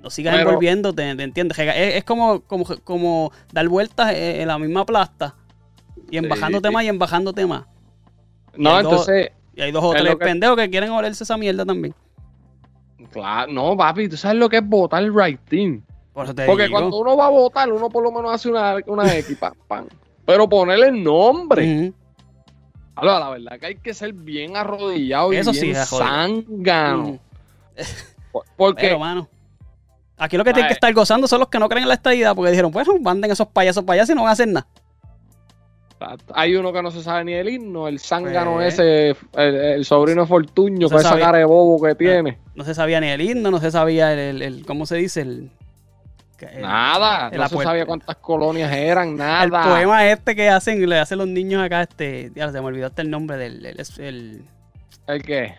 no 0.02 0.10
sigas 0.10 0.36
Pero- 0.36 0.50
envolviéndote, 0.50 1.16
¿te 1.16 1.24
entiendes? 1.24 1.58
Es, 1.60 1.96
es 1.96 2.04
como, 2.04 2.42
como, 2.42 2.66
como 2.84 3.32
dar 3.52 3.68
vueltas 3.70 4.12
en 4.14 4.48
la 4.48 4.60
misma 4.60 4.86
plasta 4.86 5.36
y 6.12 6.18
embajándote 6.18 6.68
Sí. 6.68 6.74
más 6.74 6.84
y 6.84 6.88
embajándote 6.90 7.46
más. 7.46 7.64
No, 8.56 8.80
el 8.80 8.86
entonces, 8.86 9.32
Y 9.56 9.62
hay 9.62 9.72
dos 9.72 9.84
o 9.84 9.94
Es 9.94 10.02
tres 10.02 10.16
que- 10.16 10.26
pendejos 10.26 10.58
que 10.58 10.70
quieren 10.70 10.90
olerse 10.90 11.24
esa 11.24 11.38
mierda 11.38 11.64
también. 11.66 11.94
claro, 13.12 13.52
no, 13.52 13.78
papi, 13.78 14.10
tú 14.10 14.18
sabes 14.18 14.38
lo 14.38 14.50
que 14.50 14.58
es 14.58 14.68
votar 14.68 15.04
right 15.14 15.40
team. 15.48 15.82
Por 16.14 16.26
Porque 16.46 16.64
digo. 16.64 16.72
cuando 16.78 16.98
uno 16.98 17.18
va 17.18 17.26
a 17.28 17.30
votar, 17.30 17.72
uno 17.72 17.90
por 17.90 18.04
lo 18.04 18.12
menos 18.12 18.32
hace 18.34 18.50
una, 18.50 18.76
una 18.86 19.16
X, 19.18 19.36
pam, 19.38 19.54
pam. 19.68 19.86
Pero 20.26 20.48
ponerle 20.48 20.88
el 20.88 21.04
nombre. 21.04 21.92
Ahora, 22.96 23.20
la 23.20 23.30
verdad 23.32 23.60
que 23.60 23.66
hay 23.66 23.76
que 23.76 23.94
ser 23.94 24.14
bien 24.14 24.56
arrodillado 24.56 25.34
y 25.34 25.38
Eso 25.38 25.54
sí 25.54 25.72
bien 25.72 25.76
jodido. 25.86 26.08
zángano. 26.08 27.20
Porque 28.56 28.88
Pero, 28.88 29.00
mano. 29.00 29.28
Aquí 30.18 30.38
lo 30.38 30.44
que 30.44 30.54
tienen 30.54 30.68
que 30.70 30.74
estar 30.76 30.94
gozando 30.94 31.28
son 31.28 31.40
los 31.40 31.50
que 31.50 31.60
no 31.60 31.68
creen 31.68 31.84
en 31.84 31.90
la 31.90 31.96
estadidad, 31.96 32.36
porque 32.36 32.52
dijeron, 32.52 32.72
pues 32.72 32.88
manden 33.02 33.32
esos 33.32 33.48
payasos 33.48 33.84
para 33.84 33.96
allá 34.02 34.06
si 34.06 34.14
no 34.16 34.22
van 34.22 34.30
a 34.30 34.34
hacer 34.34 34.48
nada. 34.48 34.68
hay 36.34 36.56
uno 36.56 36.72
que 36.72 36.82
no 36.84 36.92
se 36.92 37.02
sabe 37.02 37.26
ni 37.26 37.34
el 37.34 37.50
himno, 37.50 37.88
el 37.88 38.00
zángano 38.00 38.54
Pues. 38.56 38.74
ese, 38.80 39.16
el, 39.34 39.56
el 39.56 39.86
sobrino 39.86 40.22
de 40.22 40.28
Fortuño, 40.28 40.88
No 40.88 40.90
con 40.90 41.00
esa 41.00 41.10
sabía. 41.10 41.26
cara 41.26 41.38
de 41.40 41.46
bobo 41.46 41.82
que 41.86 41.96
tiene. 41.96 42.38
No 42.56 42.64
se 42.64 42.74
sabía 42.76 43.00
ni 43.02 43.08
el 43.08 43.22
himno, 43.22 43.50
no 43.52 43.60
se 43.60 43.72
sabía 43.72 44.14
el, 44.14 44.20
el- 44.20 44.42
el- 44.42 44.66
¿cómo 44.66 44.86
se 44.86 44.98
dice? 44.98 45.22
El, 45.22 45.50
el- 46.39 46.62
Nada, 46.62 47.30
el 47.32 47.39
no 47.39 47.48
se 47.50 47.58
sabía 47.63 47.86
cuántas 47.86 48.15
colonias 48.17 48.72
eran, 48.72 49.15
nada. 49.15 49.43
el 49.43 49.52
poema 49.52 50.08
este 50.08 50.36
que 50.36 50.50
hacen, 50.50 50.88
le 50.89 51.00
hacen 51.00 51.17
los 51.17 51.28
niños 51.28 51.63
acá, 51.63 51.84
este, 51.84 52.32
ya 52.36 52.52
se 52.52 52.60
me 52.60 52.67
olvidó 52.67 52.88
hasta 52.88 53.02
el 53.02 53.10
nombre 53.10 53.38
del, 53.38 53.65
el, 53.65 53.80
el- 54.00 54.41
¿El 55.08 55.24
qué? 55.24 55.56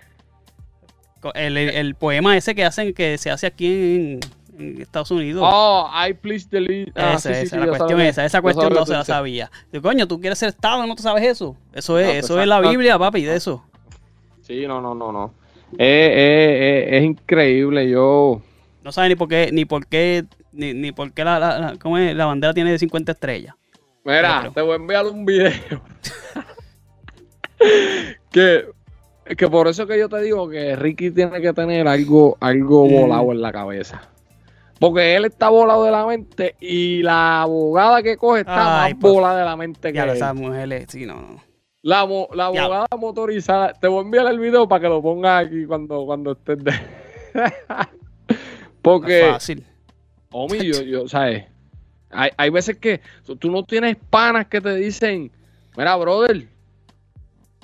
el- 1.34 1.94
poema 1.94 2.37
ese 2.37 2.54
que 2.54 2.64
hacen, 2.64 2.92
que 2.92 3.16
se 3.18 3.30
hace 3.30 3.46
aquí 3.46 3.66
en, 3.66 4.20
en 4.58 4.80
Estados 4.82 5.10
Unidos. 5.10 5.42
Oh, 5.44 5.90
I 6.06 6.12
please 6.12 6.46
delete. 6.50 6.92
Ah, 6.96 7.14
esa, 7.14 7.32
sí, 7.34 7.40
esa, 7.46 7.56
sí, 7.56 7.60
la 7.60 7.66
cuestión 7.68 7.90
sabía. 7.90 8.08
esa, 8.08 8.24
esa 8.24 8.42
cuestión 8.42 8.72
no 8.72 8.84
se 8.87 8.92
la 8.92 9.04
sabía. 9.04 9.50
Coño, 9.82 10.06
tú 10.06 10.20
quieres 10.20 10.38
ser 10.38 10.50
Estado 10.50 10.87
no 10.87 10.94
te 10.94 11.02
sabes 11.02 11.24
eso. 11.24 11.56
Eso 11.72 11.98
es, 11.98 12.06
No, 12.06 12.12
pues, 12.12 12.24
eso 12.24 12.40
es 12.40 12.46
la 12.46 12.56
exacto. 12.56 12.70
Biblia, 12.70 12.98
papi, 12.98 13.22
de 13.24 13.37
eso. 13.37 13.64
Sí, 14.42 14.66
no, 14.66 14.80
no, 14.80 14.94
no, 14.94 15.10
no. 15.12 15.32
Eh, 15.78 15.78
eh, 15.78 16.88
eh, 16.94 16.98
es 16.98 17.04
increíble, 17.04 17.88
yo... 17.88 18.42
No 18.82 18.92
sabe 18.92 19.08
ni 19.08 19.14
por 19.16 19.28
qué, 19.28 19.48
ni 19.50 19.64
por 19.64 19.87
qué, 19.87 20.24
ni, 20.54 20.72
ni 20.74 20.92
por 20.92 21.12
qué 21.12 21.24
la, 21.24 21.38
la, 21.38 21.58
la- 21.58 21.76
¿cómo 21.78 21.98
es? 21.98 22.14
la 22.14 22.26
bandera 22.26 22.54
tiene 22.54 22.78
50 22.78 23.12
estrellas. 23.12 23.54
Mira, 24.04 24.50
te 24.54 24.60
voy 24.60 24.72
a 24.72 24.76
enviar 24.76 25.06
un 25.06 25.24
video. 25.24 25.52
que, 28.30 28.66
que 29.36 29.48
por 29.48 29.68
eso 29.68 29.86
que 29.86 29.98
yo 29.98 30.08
te 30.08 30.20
digo 30.22 30.48
que 30.48 30.76
Ricky 30.76 31.10
tiene 31.10 31.40
que 31.40 31.52
tener 31.52 31.88
algo, 31.88 32.36
algo 32.40 32.86
Mm. 32.86 33.00
volado 33.00 33.32
en 33.32 33.40
la 33.40 33.52
cabeza. 33.52 34.02
Porque 34.78 35.14
él 35.16 35.24
está 35.24 35.48
volado 35.48 35.84
de 35.84 35.90
la 35.92 36.04
mente 36.04 36.56
y 36.60 37.02
la 37.02 37.42
abogada 37.42 38.02
que 38.02 38.16
coge 38.16 38.40
está 38.40 38.84
Ay, 38.84 38.92
más 38.94 39.00
por- 39.00 39.12
volada 39.14 39.38
de 39.38 39.44
la 39.44 39.56
mente 39.56 39.92
que 39.92 39.96
Ya 39.96 40.04
él. 40.04 40.10
esas 40.10 40.34
mujeres, 40.34 40.86
sí, 40.88 41.06
no, 41.06 41.14
no. 41.14 41.42
La, 41.82 42.04
mo- 42.06 42.28
la 42.34 42.52
Ya. 42.52 42.62
abogada 42.64 42.86
motorizada. 42.98 43.72
Te 43.74 43.88
voy 43.88 43.98
a 44.00 44.02
enviar 44.02 44.26
el 44.26 44.38
video 44.38 44.66
para 44.68 44.80
que 44.82 44.88
lo 44.88 45.00
pongas 45.00 45.46
aquí 45.46 45.64
cuando, 45.64 46.04
cuando 46.04 46.32
estés 46.32 46.62
de... 46.64 46.72
Porque, 48.82 49.28
Fácil. 49.32 49.64
Homie, 50.37 50.64
yo, 50.66 50.83
yo, 50.83 51.09
¿sabes? 51.09 51.44
Hay, 52.11 52.31
hay 52.37 52.51
veces 52.51 52.77
que 52.77 53.01
tú 53.38 53.51
no 53.51 53.62
tienes 53.64 53.97
panas 54.11 54.47
que 54.47 54.61
te 54.61 54.75
dicen, 54.77 55.31
mira, 55.77 55.97
brother, 55.97 56.49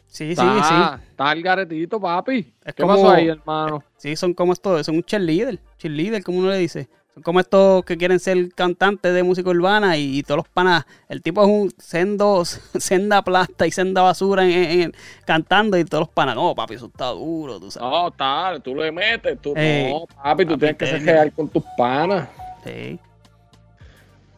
Sí, 0.07 0.25
sí, 0.27 0.31
está, 0.33 0.99
sí. 0.99 1.05
está 1.11 1.33
el 1.33 1.43
garetito, 1.43 2.01
papi. 2.01 2.53
Es 2.65 2.75
¿Qué 2.75 2.83
como- 2.83 2.95
pasó 2.97 3.11
ahí, 3.11 3.29
hermano? 3.29 3.85
Sí, 3.97 4.17
son 4.17 4.35
como 4.35 4.53
estos, 4.53 4.85
son 4.85 4.97
un 4.97 5.05
cheerleader, 5.05 5.59
cheerleader, 5.79 6.25
como 6.25 6.39
uno 6.41 6.51
le 6.51 6.59
dice. 6.59 6.89
Son 7.15 7.23
como 7.23 7.39
estos 7.41 7.85
que 7.85 7.97
quieren 7.97 8.19
ser 8.19 8.53
cantantes 8.55 9.13
de 9.15 9.23
música 9.23 9.51
urbana 9.51 9.97
y, 9.97 10.19
y 10.19 10.23
todos 10.25 10.39
los 10.39 10.49
panas. 10.49 10.85
El 11.09 11.23
tipo 11.23 11.43
es 11.43 11.49
un 11.49 11.73
sendo, 11.79 12.45
senda 12.79 13.23
plasta 13.23 13.67
y 13.69 13.71
senda 13.71 14.03
basura 14.03 14.45
en, 14.45 14.51
en- 14.51 14.81
en- 14.83 14.93
cantando 15.25 15.79
y 15.79 15.85
todos 15.85 16.03
los 16.03 16.09
panas. 16.09 16.35
No, 16.35 16.55
papi, 16.57 16.75
eso 16.75 16.87
está 16.87 17.07
duro, 17.11 17.61
tú 17.61 17.71
sabes. 17.71 17.89
No, 17.89 18.11
tal, 18.11 18.61
tú 18.63 18.75
le 18.75 18.91
metes, 18.91 19.41
tú 19.41 19.55
Ey, 19.57 19.93
no, 19.93 20.07
papi, 20.07 20.45
tú 20.45 20.51
papi, 20.55 20.59
tienes 20.61 20.77
que 20.77 20.87
ser 20.87 21.03
real 21.05 21.33
con 21.33 21.49
tus 21.49 21.63
panas. 21.77 22.29
Sí. 22.65 22.99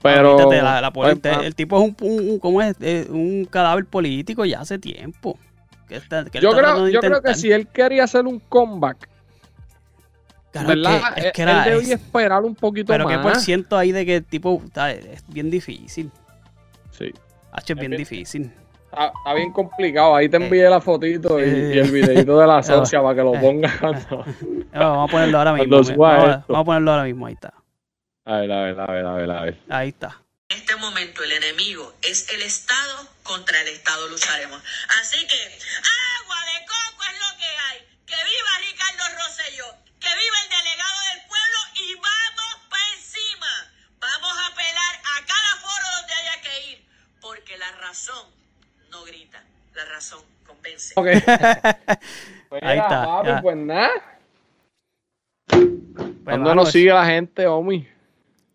Pero, 0.02 0.37
Fíjate, 0.37 0.62
la- 0.62 0.80
la 0.80 0.90
pues, 0.92 1.18
pa- 1.20 1.30
el 1.44 1.54
tipo 1.54 1.78
es 1.78 1.85
un, 1.85 1.96
un- 2.00 2.28
un- 2.30 2.38
¿cómo 2.40 2.61
es? 2.61 2.74
Eh, 2.80 3.06
un 3.08 3.44
cadáver 3.44 3.87
político 3.87 4.44
ya 4.44 4.61
hace 4.61 4.78
tiempo. 4.78 5.38
Que 5.88 5.96
está- 5.96 6.24
que 6.24 6.38
él 6.38 6.44
yo 6.44 6.50
creo, 6.52 6.88
yo 6.88 7.00
creo 7.00 7.22
que 7.22 7.35
si 7.35 7.52
él 7.52 7.68
quería 7.68 8.04
hacer 8.04 8.26
un 8.26 8.40
comeback, 8.40 9.08
Claro, 10.50 10.68
¿verdad? 10.68 11.14
que- 11.14 11.20
es 11.20 11.26
Él- 11.26 11.32
que 11.32 11.42
era- 11.42 11.64
él 11.66 11.70
debía 11.78 11.94
es- 11.94 12.00
esperar 12.02 12.42
un 12.42 12.54
poquito 12.56 12.92
pero 12.92 13.06
qué 13.06 13.14
más. 13.16 13.22
por 13.22 13.37
ciento 13.37 13.76
hay 13.78 13.92
de 13.92 14.04
que 14.04 14.16
el 14.16 14.24
tipo 14.24 14.61
está- 14.64 14.90
es 14.90 15.24
bien 15.28 15.50
difícil. 15.50 16.11
Sí. 16.90 17.12
H 17.52 17.72
es 17.72 17.78
bien 17.78 17.90
bien- 17.90 17.98
difícil. 18.00 18.52
Está, 18.90 19.06
está 19.06 19.35
bien 19.35 19.52
complicado. 19.52 20.16
Ahí 20.16 20.28
te 20.28 20.37
Sí. 20.38 20.42
envié 20.44 20.68
la 20.68 20.80
fotito 20.80 21.38
y, 21.40 21.44
y 21.44 21.78
el 21.78 21.90
videito 21.90 22.38
de 22.38 22.46
la 22.46 22.62
socia 22.62 23.00
para 23.00 23.14
que 23.14 23.22
lo 23.22 23.35
Eh. 23.37 23.38
pongas. 23.40 23.72
Ah, 24.74 24.88
Vamos 24.88 25.08
a 25.08 25.12
ponerlo 25.12 25.38
ahora 25.38 25.52
mismo. 25.52 25.76
Vamos 25.96 26.42
a 26.48 26.64
ponerlo 26.64 26.90
ahora 26.90 27.04
mismo. 27.04 27.26
Ahí 27.26 27.35
está. 27.35 27.54
A 28.24 28.38
ver, 28.38 28.52
a 28.52 28.62
ver, 28.62 28.80
a 28.80 28.87
ver, 28.87 29.06
a 29.06 29.12
ver, 29.14 29.30
a 29.30 29.42
ver. 29.42 29.58
Ahí 29.68 29.88
está. 29.88 30.22
En 30.48 30.58
este 30.58 30.76
momento 30.76 31.24
el 31.24 31.32
enemigo 31.32 31.94
es 32.02 32.28
el 32.32 32.42
Estado, 32.42 33.08
contra 33.22 33.61
el 33.62 33.68
Estado 33.68 34.06
lucharemos. 34.08 34.62
Así 35.00 35.26
que 35.26 35.37
agua 35.37 36.37
de 36.44 36.66
coco 36.66 37.02
es 37.11 37.18
lo 37.18 37.38
que 37.38 37.44
hay. 37.44 37.78
Que 38.06 38.14
viva 38.14 38.70
Ricardo 38.70 39.18
Rosselló, 39.18 39.66
que 39.98 40.08
viva 40.08 40.37
el 40.44 40.50
delegado 40.50 40.98
del 41.11 41.26
pueblo 41.26 41.58
y 41.74 41.94
vamos 41.94 42.68
para 42.70 42.88
encima. 42.94 43.72
Vamos 43.98 44.38
a 44.38 44.46
apelar 44.52 44.94
a 45.02 45.26
cada 45.26 45.56
foro 45.61 45.87
donde 45.98 46.14
haya 46.14 46.42
que 46.42 46.70
ir, 46.72 46.85
porque 47.20 47.56
la 47.58 47.72
razón 47.72 48.28
no 48.90 49.04
grita, 49.04 49.42
la 49.74 49.85
razón 49.87 50.22
convence. 50.46 50.94
Ok. 50.96 51.06
Pues 52.52 52.62
Ahí 52.64 52.78
está, 52.78 53.06
papi, 53.06 53.30
pues 53.40 53.56
nada. 53.56 54.18
Pues, 55.46 55.61
¿Dónde 55.62 56.37
mano, 56.37 56.54
nos 56.54 56.70
sigue 56.70 56.92
la 56.92 57.06
gente, 57.06 57.46
Omi? 57.46 57.88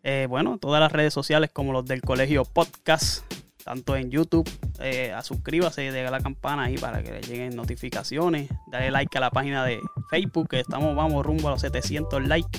Eh, 0.09 0.25
bueno, 0.29 0.57
todas 0.57 0.79
las 0.79 0.91
redes 0.93 1.13
sociales 1.13 1.49
como 1.51 1.73
los 1.73 1.85
del 1.85 2.01
colegio 2.01 2.45
podcast, 2.45 3.25
tanto 3.65 3.97
en 3.97 4.09
YouTube, 4.09 4.49
eh, 4.79 5.11
a 5.11 5.21
suscríbase 5.21 5.91
la 6.09 6.21
campana 6.21 6.63
ahí 6.63 6.77
para 6.77 7.03
que 7.03 7.11
le 7.11 7.21
lleguen 7.21 7.57
notificaciones. 7.57 8.49
Dale 8.71 8.89
like 8.89 9.17
a 9.17 9.19
la 9.21 9.31
página 9.31 9.65
de 9.65 9.81
Facebook, 10.09 10.47
que 10.47 10.61
estamos, 10.61 10.95
vamos 10.95 11.25
rumbo 11.25 11.49
a 11.49 11.51
los 11.51 11.59
700 11.61 12.25
likes 12.25 12.57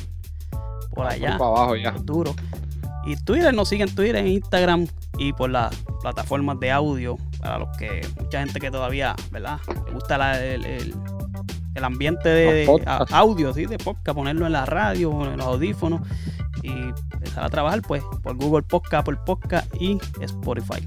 por 0.90 1.06
allá. 1.06 1.38
Para 1.38 1.50
abajo 1.50 1.76
ya. 1.76 1.92
duro. 2.02 2.34
Y 3.06 3.16
Twitter, 3.16 3.54
nos 3.54 3.70
siguen 3.70 3.88
en 3.88 3.94
Twitter, 3.94 4.16
en 4.16 4.26
Instagram 4.26 4.86
y 5.16 5.32
por 5.32 5.48
las 5.48 5.74
plataformas 6.02 6.60
de 6.60 6.70
audio. 6.70 7.16
Para 7.40 7.60
los 7.60 7.74
que, 7.78 8.06
mucha 8.20 8.40
gente 8.40 8.60
que 8.60 8.70
todavía, 8.70 9.16
¿verdad? 9.30 9.58
Le 9.86 9.92
gusta 9.92 10.18
la- 10.18 10.44
el, 10.44 10.66
el- 10.66 10.94
el 11.74 11.84
ambiente 11.84 12.28
de, 12.28 12.66
de 12.66 12.84
audio, 13.10 13.54
¿sí? 13.54 13.66
De 13.66 13.78
podcast, 13.78 14.16
ponerlo 14.16 14.46
en 14.46 14.52
la 14.52 14.66
radio, 14.66 15.12
en 15.24 15.36
los 15.36 15.46
audífonos 15.46 16.00
y 16.62 16.70
empezar 17.12 17.44
a 17.44 17.48
trabajar, 17.48 17.82
pues, 17.86 18.02
por 18.22 18.36
Google 18.36 18.62
Podcast, 18.62 19.04
por 19.04 19.22
Podcast 19.24 19.74
y 19.80 19.98
Spotify. 20.20 20.86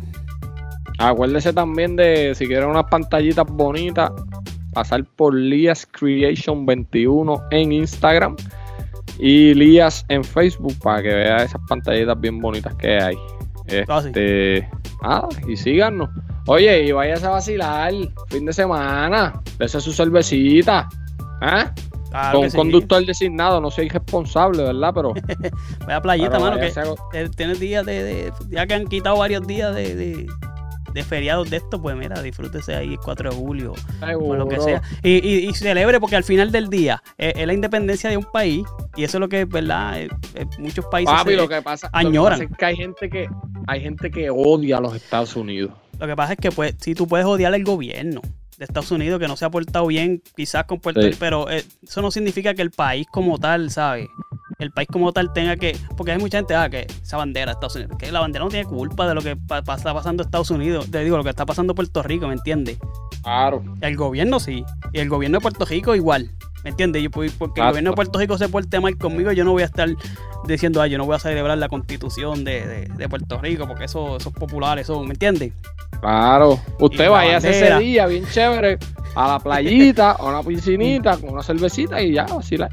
Acuérdese 0.97 1.53
también 1.53 1.95
de, 1.95 2.33
si 2.35 2.47
quieren 2.47 2.69
unas 2.69 2.85
pantallitas 2.85 3.45
bonitas, 3.47 4.11
pasar 4.73 5.03
por 5.15 5.33
Lias 5.33 5.87
Creation 5.91 6.65
21 6.65 7.41
en 7.51 7.71
Instagram 7.71 8.35
y 9.19 9.53
Lias 9.53 10.05
en 10.09 10.23
Facebook 10.23 10.75
para 10.81 11.01
que 11.01 11.09
vea 11.09 11.43
esas 11.43 11.61
pantallitas 11.67 12.19
bien 12.19 12.39
bonitas 12.39 12.75
que 12.75 12.99
hay. 12.99 13.15
Ah, 13.87 14.01
sí. 14.01 14.07
Este, 14.07 14.69
nada, 15.01 15.27
y 15.47 15.55
síganos. 15.55 16.09
Oye, 16.47 16.85
y 16.85 16.91
váyase 16.91 17.25
a 17.25 17.29
vacilar 17.29 17.93
fin 18.27 18.45
de 18.45 18.53
semana. 18.53 19.41
Dese 19.59 19.79
su 19.79 19.93
cervecita. 19.93 20.89
¿Ah? 21.41 21.71
Claro 22.11 22.31
Con 22.33 22.41
que 22.41 22.45
un 22.45 22.51
sí. 22.51 22.57
conductor 22.57 23.05
designado, 23.05 23.59
no 23.61 23.71
soy 23.71 23.85
irresponsable, 23.87 24.63
¿verdad? 24.63 24.91
Pero, 24.93 25.13
Vaya 25.87 26.01
playita, 26.01 26.39
mano, 26.39 26.57
que 26.59 26.67
eh, 27.13 27.29
tienes 27.35 27.59
días 27.59 27.85
de, 27.85 28.03
de- 28.03 28.33
Ya 28.49 28.67
que 28.67 28.73
han 28.73 28.85
quitado 28.87 29.17
varios 29.17 29.47
días 29.47 29.73
de, 29.73 29.95
de, 29.95 30.27
de 30.93 31.03
feriados 31.03 31.49
de 31.49 31.55
esto, 31.57 31.81
pues 31.81 31.95
mira, 31.95 32.21
disfrútese 32.21 32.75
ahí 32.75 32.93
el 32.93 32.99
4 32.99 33.29
de 33.29 33.35
julio. 33.35 33.73
por 34.19 34.37
lo 34.37 34.45
que 34.47 34.59
sea. 34.59 34.81
Y, 35.03 35.25
y- 35.25 35.47
y 35.49 35.53
celebre 35.53 36.01
porque 36.01 36.17
al 36.17 36.25
final 36.25 36.51
del 36.51 36.67
día 36.69 37.01
eh, 37.17 37.31
es 37.33 37.47
la 37.47 37.53
independencia 37.53 38.09
de 38.09 38.17
un 38.17 38.25
país 38.25 38.65
y 38.97 39.05
eso 39.05 39.17
es 39.17 39.21
lo 39.21 39.29
que, 39.29 39.45
¿verdad? 39.45 40.01
Eh, 40.01 40.09
eh, 40.35 40.45
muchos 40.59 40.85
países 40.91 41.15
Papi, 41.15 41.31
se- 41.31 41.37
lo 41.37 41.47
que 41.47 41.61
pasa, 41.61 41.87
lo 41.87 41.91
que 42.01 42.07
añoran. 42.07 42.39
pasa 42.39 42.51
es 42.51 42.57
que 42.57 42.65
hay 42.65 42.75
gente 42.75 43.09
que 43.09 43.29
hay 43.67 43.79
gente 43.81 44.11
que 44.11 44.29
odia 44.29 44.77
a 44.77 44.81
los 44.81 44.93
Estados 44.95 45.33
Unidos. 45.37 45.71
lo 45.97 46.07
que 46.07 46.15
pasa 46.17 46.33
es 46.33 46.39
que 46.39 46.51
pues 46.51 46.75
si 46.79 46.93
tú 46.93 47.07
puedes 47.07 47.25
odiar 47.25 47.53
al 47.53 47.63
gobierno 47.63 48.19
de 48.61 48.65
Estados 48.65 48.91
Unidos 48.91 49.19
que 49.19 49.27
no 49.27 49.35
se 49.35 49.43
ha 49.43 49.49
portado 49.49 49.87
bien 49.87 50.21
quizás 50.35 50.65
con 50.65 50.79
Puerto 50.79 51.01
Sí. 51.01 51.07
Rico, 51.07 51.17
pero 51.19 51.49
eh, 51.49 51.65
eso 51.81 52.01
no 52.03 52.11
significa 52.11 52.53
que 52.53 52.61
el 52.61 52.69
país 52.69 53.07
como 53.11 53.39
tal, 53.39 53.71
¿sabes? 53.71 54.07
El 54.61 54.71
país 54.71 54.87
como 54.91 55.11
tal 55.11 55.33
tenga 55.33 55.55
que, 55.57 55.75
porque 55.97 56.11
hay 56.11 56.19
mucha 56.19 56.37
gente, 56.37 56.53
ah, 56.55 56.69
que 56.69 56.85
esa 57.03 57.17
bandera 57.17 57.47
de 57.47 57.51
Estados 57.53 57.75
Unidos, 57.75 57.97
que 57.97 58.11
la 58.11 58.19
bandera 58.19 58.45
no 58.45 58.51
tiene 58.51 58.65
culpa 58.65 59.07
de 59.07 59.15
lo 59.15 59.21
que 59.21 59.35
pa- 59.35 59.59
está 59.59 59.93
pasando 59.93 60.21
en 60.21 60.27
Estados 60.27 60.51
Unidos, 60.51 60.89
te 60.91 61.03
digo, 61.03 61.17
lo 61.17 61.23
que 61.23 61.31
está 61.31 61.45
pasando 61.45 61.71
en 61.71 61.75
Puerto 61.75 62.03
Rico, 62.03 62.27
¿me 62.27 62.33
entiendes? 62.33 62.77
Claro. 63.23 63.63
El 63.81 63.97
gobierno 63.97 64.39
sí. 64.39 64.63
Y 64.93 64.99
el 64.99 65.09
gobierno 65.09 65.39
de 65.39 65.41
Puerto 65.41 65.65
Rico 65.65 65.95
igual. 65.95 66.31
¿Me 66.63 66.69
entiendes? 66.69 67.03
Pues, 67.11 67.31
porque 67.33 67.59
el 67.59 67.65
gobierno 67.71 67.89
de 67.89 67.95
Puerto 67.95 68.19
Rico 68.19 68.37
se 68.37 68.47
porte 68.49 68.79
mal 68.79 68.95
conmigo, 68.97 69.31
yo 69.31 69.43
no 69.43 69.51
voy 69.51 69.63
a 69.63 69.65
estar 69.65 69.89
diciendo, 70.45 70.79
ah, 70.79 70.85
yo 70.85 70.99
no 70.99 71.05
voy 71.05 71.15
a 71.15 71.19
celebrar 71.19 71.57
la 71.57 71.67
constitución 71.67 72.43
de, 72.43 72.65
de- 72.67 72.85
de 72.95 73.09
Puerto 73.09 73.39
Rico, 73.41 73.67
porque 73.67 73.85
eso, 73.85 74.17
esos 74.17 74.31
populares 74.31 74.85
son, 74.85 75.07
¿me 75.07 75.13
entiendes? 75.15 75.53
Claro. 75.99 76.59
Usted 76.79 77.09
vaya 77.09 77.37
ese 77.37 77.79
día 77.79 78.05
bien 78.05 78.25
chévere 78.31 78.77
a 79.15 79.27
la 79.27 79.39
playita, 79.39 80.11
a 80.11 80.23
una 80.23 80.43
piscinita, 80.43 81.17
con 81.17 81.31
una 81.31 81.41
cervecita 81.43 81.99
y 82.01 82.13
ya, 82.13 82.25
así 82.25 82.57
la. 82.57 82.69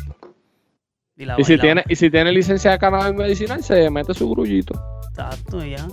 Y, 1.19 1.45
si 1.45 1.59
tiene, 1.59 1.85
y 1.89 1.97
si 1.97 2.11
tiene 2.11 2.31
licencia 2.31 2.71
de 2.71 2.79
cannabis 2.79 3.17
medicinal, 3.19 3.63
se 3.63 3.91
mete 3.91 4.15
su 4.15 4.31
grullito. 4.31 4.81
Exacto, 5.11 5.65
ya. 5.65 5.85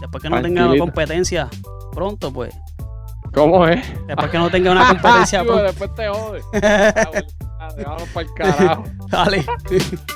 Después 0.00 0.22
que 0.22 0.30
no 0.30 0.40
tenga 0.40 0.66
una 0.68 0.78
competencia 0.78 1.48
pronto, 1.92 2.32
pues. 2.32 2.54
¿Cómo 3.34 3.66
es? 3.66 3.84
Después 4.06 4.30
que 4.30 4.38
no 4.38 4.50
tenga 4.50 4.70
una 4.70 4.86
competencia 5.00 5.42
pronto. 5.42 5.64
después 5.64 5.94
te 5.94 6.08
jode. 6.08 6.40
Ah, 7.62 7.68
ah, 7.86 7.96
te 7.96 8.06
para 8.12 8.26
el 8.26 8.34
carajo. 8.34 8.84
Dale. 9.08 9.46